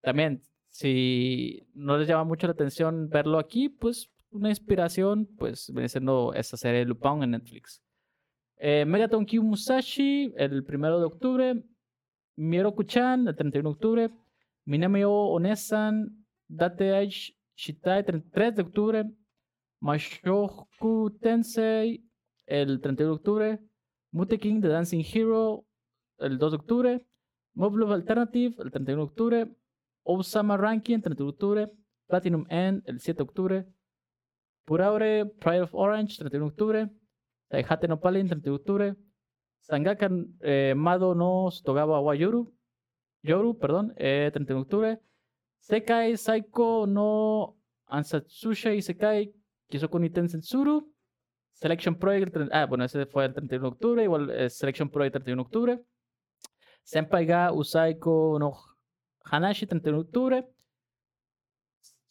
[0.02, 5.88] también, si no les llama mucho la atención verlo aquí, pues una inspiración, pues viene
[5.88, 7.82] siendo esa serie Lupin en Netflix.
[8.56, 11.64] Eh, Megaton Q Musashi, el primero de octubre.
[12.36, 14.10] Miero-kuchan, el 31 de octubre.
[14.64, 19.10] Minamio Onesan, Date Age Shitai, 3 de octubre.
[19.80, 22.04] Mashoku Tensei,
[22.46, 23.60] el 31 de octubre.
[24.12, 25.66] Mute King, The Dancing Hero,
[26.18, 27.06] el 2 de octubre.
[27.54, 29.56] Mob Love Alternative, el 31 de octubre.
[30.04, 31.72] Osama Ranking, el 31 de octubre.
[32.06, 33.66] Platinum End, el 7 de octubre.
[34.64, 36.88] Puraure, Pride of Orange, 31 de octubre.
[37.48, 38.96] Taihate no Palin, 31 de octubre.
[39.60, 40.10] Sangaka
[40.40, 42.52] eh, Mado no Togawa wa Yoru,
[43.22, 44.98] Yoru, perdón, eh, 31 de octubre.
[45.60, 47.56] Sekai Saiko no
[47.86, 49.32] Ansatsusha Isekai
[49.70, 50.92] Kisoku ni Tensensuru.
[51.52, 55.42] Selection Project, ah, bueno, ese fue el 31 de octubre, igual eh, Selection Project 31
[55.42, 55.78] de octubre.
[56.82, 58.52] Senpai ga Usaiko no
[59.24, 60.48] Hanashi 31 de octubre.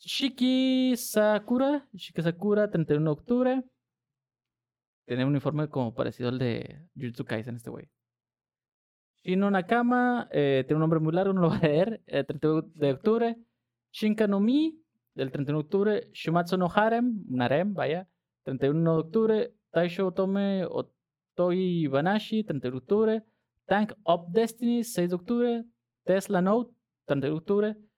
[0.04, 3.64] Shiki Sakura, Shiki Sakura 31 de octubre.
[5.06, 7.89] Tiene un uniforme como parecido al de Jujutsu Kaisen este güey.
[9.24, 12.02] Shino Nakama, eh, tiene un nombre muy largo, no lo voy a leer.
[12.08, 13.38] El 31 de octubre.
[13.91, 14.82] Shinka no Mi,
[15.14, 16.10] del 31 de octubre.
[16.14, 18.08] Shumatsu no Harem, un harem, vaya.
[18.45, 19.54] 31 de octubre.
[19.70, 23.24] Taisho Otome Otoi Banashi, 31 de octubre.
[23.68, 25.66] Tank of Destiny, 6 de octubre.
[26.06, 26.74] Tesla Note,
[27.06, 27.91] 31 de octubre.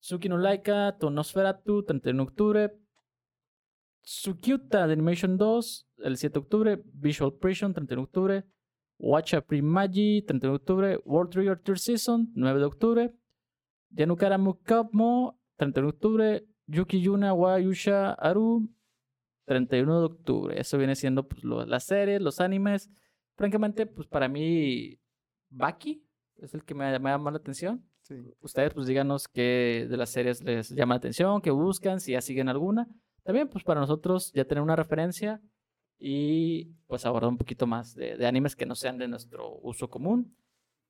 [0.00, 2.70] Suki no Laika, Tonosferatu, 31 de octubre.
[4.02, 6.82] Tsukyuta de Animation 2, el 7 de octubre.
[6.94, 8.44] Visual Prison, 31 de octubre.
[8.98, 10.98] Watcha Primagi, 31 de octubre.
[11.04, 13.14] World Trigger Third Season, 9 de octubre.
[13.90, 16.46] Yanukara Mukamo, 31 de octubre.
[16.66, 18.68] Yuki Yuna wa Yusha Aru,
[19.46, 20.60] 31 de octubre.
[20.60, 22.90] Eso viene siendo pues, lo- las series, los animes.
[23.36, 24.98] Francamente, pues para mí,
[25.50, 26.04] Baki
[26.36, 27.84] es el que me, me llama la atención.
[28.10, 28.34] Sí.
[28.40, 32.20] Ustedes, pues díganos qué de las series les llama la atención, qué buscan, si ya
[32.20, 32.88] siguen alguna.
[33.22, 35.40] También, pues para nosotros ya tener una referencia
[35.96, 39.88] y pues abordar un poquito más de, de animes que no sean de nuestro uso
[39.88, 40.34] común.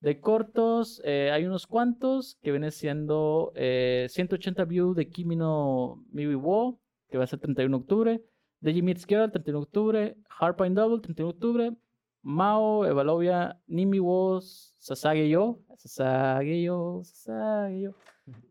[0.01, 6.03] De cortos, eh, hay unos cuantos que viene siendo eh, 180 views de Kimi no
[6.13, 8.25] Miwi Wo, que va a ser 31 de octubre.
[8.61, 10.17] Deji Meets Girl, 31 de octubre.
[10.31, 11.77] Hardpoint Double, 31 de octubre.
[12.23, 15.59] Mao, Evalovia, Nimi wo Sasage yo.
[15.77, 17.91] Sasage yo, Sasage yo.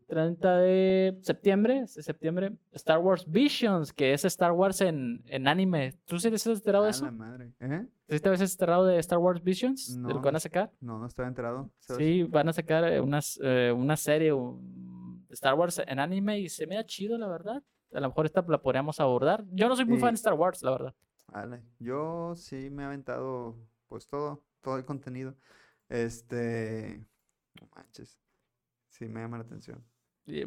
[0.08, 2.52] 30 de septiembre, este septiembre.
[2.72, 5.94] Star Wars Visions, que es Star Wars en, en anime.
[6.04, 7.04] ¿Tú sí te has enterado de eso?
[7.04, 7.52] la madre.
[7.60, 7.86] ¿Eh?
[8.08, 9.94] ¿Sí te habías enterado de Star Wars Visions?
[9.96, 10.20] ¿De lo No.
[10.20, 10.70] que van a sacar?
[10.80, 11.70] No, no estaba enterado.
[11.78, 12.04] ¿sabes?
[12.04, 16.48] Sí, van a sacar eh, unas, eh, una serie de Star Wars en anime y
[16.48, 17.62] se me da chido, la verdad.
[17.94, 19.44] A lo mejor esta la podríamos abordar.
[19.52, 20.94] Yo no soy muy fan de Star Wars, la verdad.
[21.32, 23.56] Ale, Yo sí me he aventado,
[23.88, 25.36] pues todo, todo el contenido.
[25.88, 27.04] Este,
[27.60, 28.18] no manches.
[28.88, 29.84] Sí me llama la atención.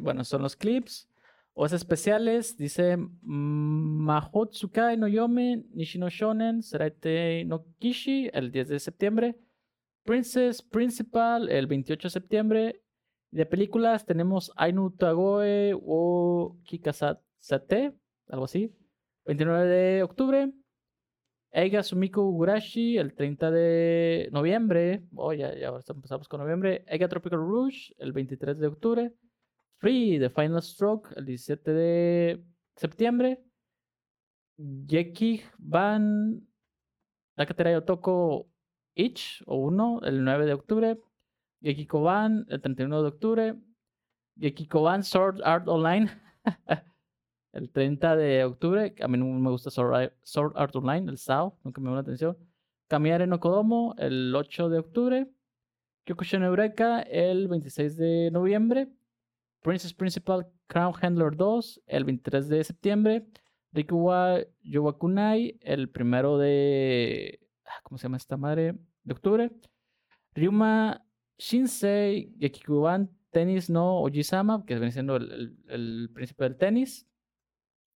[0.00, 1.08] Bueno, son los clips.
[1.52, 9.38] Os especiales, dice Mahotsukai no Yome, Nishino Shonen, Seraite no Kishi, el 10 de septiembre.
[10.02, 12.82] Princess Principal el 28 de septiembre.
[13.30, 17.94] De películas tenemos Ainu Tagoe o Kikasate,
[18.28, 18.74] algo así.
[19.26, 20.52] 29 de octubre.
[21.56, 25.04] Eiga Sumiko Ugurashi el 30 de noviembre.
[25.14, 26.84] Oh, ya, ya empezamos con noviembre.
[26.88, 29.12] Eiga Tropical Rouge el 23 de octubre.
[29.78, 32.44] Free, The Final Stroke el 17 de
[32.74, 33.40] septiembre.
[34.56, 36.44] Yeki Van
[37.36, 38.48] Nakatera Yotoko
[38.96, 40.98] Ich o 1 el 9 de octubre.
[41.62, 43.54] Gekikoban el 31 de octubre.
[44.40, 46.10] Gekikoban Sword Art Online
[47.54, 48.94] el 30 de octubre.
[49.00, 52.36] A mí no me gusta Sword Art Online, el SAO, nunca me dio la atención.
[52.88, 55.26] Kamiare no Kodomo el 8 de octubre.
[56.04, 58.88] Kyokushin Eureka el 26 de noviembre.
[59.62, 63.26] Princess Principal Crown Handler 2 el 23 de septiembre.
[63.72, 68.74] Rikuwa Yowakunai el 1 de Ah, ¿cómo se llama esta madre?
[69.02, 69.50] De octubre.
[70.34, 71.04] Ryuma
[71.38, 77.08] Shinsei Gekikuban Tenis no Ojisama, que viene siendo el, el, príncipe del tenis,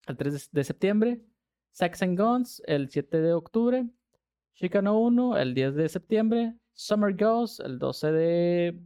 [0.09, 1.21] el 3 de, septiembre.
[1.73, 3.87] Saxon Guns, el 7 de octubre.
[4.55, 6.55] Shikano 1, el 10 de septiembre.
[6.73, 8.81] Summer Ghost, el 12 de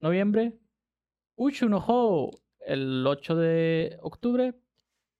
[0.00, 0.58] noviembre.
[1.36, 4.54] Ushu no Ho, el 8 de octubre.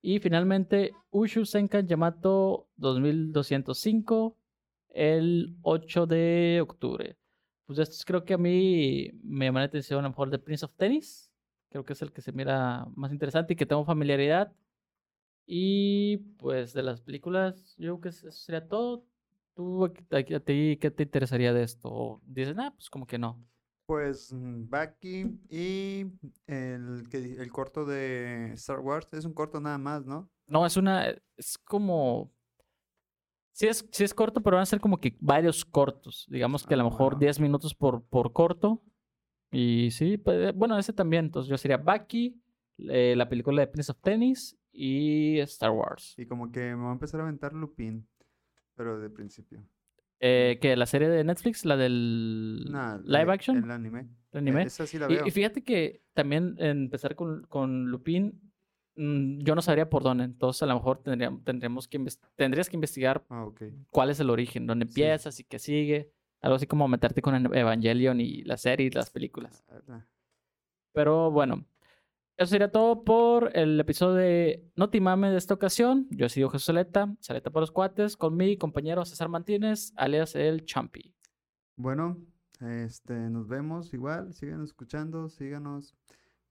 [0.03, 4.37] Y finalmente, Ushu Senkan Yamato 2205,
[4.91, 7.17] el 8 de octubre.
[7.67, 10.65] Pues estos creo que a mí me llama la atención a lo mejor de Prince
[10.65, 11.31] of Tennis.
[11.71, 14.53] Creo que es el que se mira más interesante y que tengo familiaridad.
[15.47, 19.05] Y pues de las películas, yo creo que eso sería todo.
[19.55, 19.91] ¿Tú a,
[20.41, 21.89] ti qué te interesaría de esto?
[21.89, 23.43] ¿O dices, ah, pues como que no?
[23.87, 26.07] Pues mm, Bucky y
[26.47, 30.29] el, el corto de Star Wars es un corto nada más, ¿no?
[30.49, 32.33] No, es una, es como
[33.57, 36.27] Sí es, sí es corto, pero van a ser como que varios cortos.
[36.29, 38.83] Digamos que a lo ah, mejor 10 minutos por, por corto.
[39.51, 41.25] Y sí, pues, bueno, ese también.
[41.25, 42.39] Entonces yo sería Bucky,
[42.77, 46.15] eh, la película de Prince of Tennis y Star Wars.
[46.19, 48.07] Y como que me va a empezar a aventar Lupin,
[48.75, 49.63] pero de principio.
[50.21, 53.65] Eh, que la serie de Netflix, la del live action.
[53.65, 54.09] El anime.
[54.33, 54.63] El anime.
[54.63, 55.27] E, esa sí la veo.
[55.27, 58.47] Y, fíjate que también empezar con, con Lupin
[58.97, 60.25] Mm, yo no sabría por dónde.
[60.25, 62.03] Entonces, a lo mejor tendríamos, tendríamos que
[62.35, 63.49] tendrías que investigar ah,
[63.91, 66.13] cuál es el origen, dónde empiezas y qué sigue.
[66.41, 69.65] Algo así como meterte con Evangelion y la serie y las películas.
[70.93, 71.65] Pero bueno,
[72.37, 76.07] eso sería todo por el episodio de Notimame de esta ocasión.
[76.11, 80.35] Yo he sido Jesús Saleta, Saleta por los cuates, con mi compañero César Martínez, alias
[80.35, 81.15] el Champi.
[81.77, 82.19] Bueno,
[82.61, 84.35] este, nos vemos igual.
[84.35, 85.97] Sigan escuchando, síganos.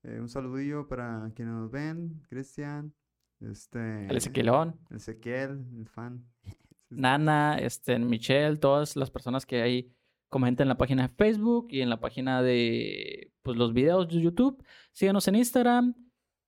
[0.01, 2.91] Eh, un saludillo para quienes nos ven, Cristian,
[3.39, 4.07] este...
[4.07, 4.79] El Ezequielón.
[4.89, 6.25] El Ezequiel, el fan.
[6.89, 9.91] Nana, este, Michelle, todas las personas que ahí
[10.29, 14.21] comenten en la página de Facebook y en la página de pues, los videos de
[14.21, 14.63] YouTube.
[14.91, 15.95] Síganos en Instagram,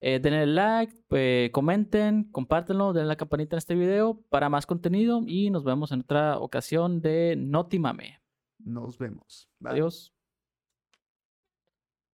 [0.00, 5.22] eh, denle like, pues, comenten, compártenlo, denle la campanita en este video para más contenido
[5.26, 8.20] y nos vemos en otra ocasión de Notimame.
[8.58, 9.48] Nos vemos.
[9.64, 10.17] Adiós.